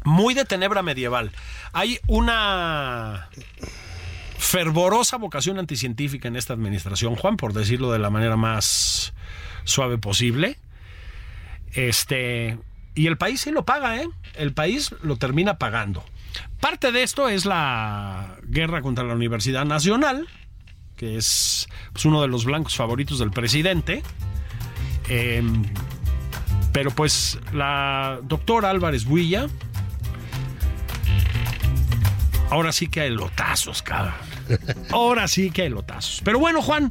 [0.05, 1.33] Muy de tenebra medieval.
[1.73, 3.29] Hay una
[4.39, 9.13] fervorosa vocación anticientífica en esta administración, Juan, por decirlo de la manera más
[9.65, 10.59] suave posible.
[11.73, 12.59] Este,
[12.95, 14.09] y el país sí lo paga, ¿eh?
[14.35, 16.05] El país lo termina pagando.
[16.61, 20.29] Parte de esto es la guerra contra la Universidad Nacional,
[20.97, 24.03] que es pues, uno de los blancos favoritos del presidente.
[25.09, 25.65] Em,
[26.73, 29.47] pero pues la doctora Álvarez Builla,
[32.51, 34.15] ahora sí que hay lotazos, cabrón.
[34.91, 36.21] Ahora sí que hay lotazos.
[36.25, 36.91] Pero bueno, Juan,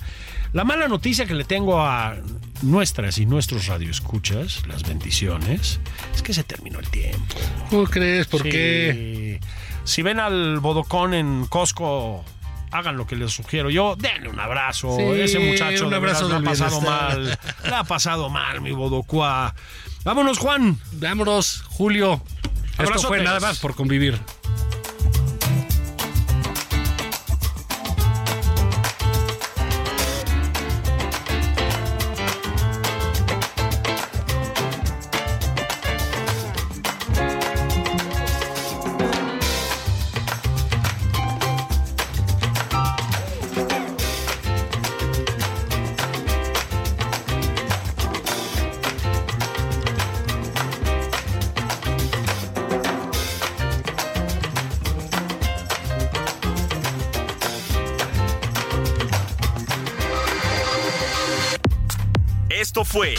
[0.54, 2.16] la mala noticia que le tengo a
[2.62, 5.80] nuestras y nuestros radioescuchas, las bendiciones,
[6.14, 7.36] es que se terminó el tiempo.
[7.70, 8.28] ¿Cómo crees?
[8.28, 8.50] ¿Por Sí.
[8.50, 9.40] qué?
[9.84, 12.24] Si ven al bodocón en Costco,
[12.72, 14.96] hagan lo que les sugiero yo, denle un abrazo.
[14.98, 17.40] Sí, Ese muchacho un de veras abrazo la ha pasado mal.
[17.64, 19.56] La ha pasado mal, mi bodocua.
[20.04, 20.78] Vámonos, Juan.
[20.94, 22.22] Vámonos, Julio.
[22.72, 23.08] Esto Abrazotes.
[23.08, 24.20] fue nada más por convivir.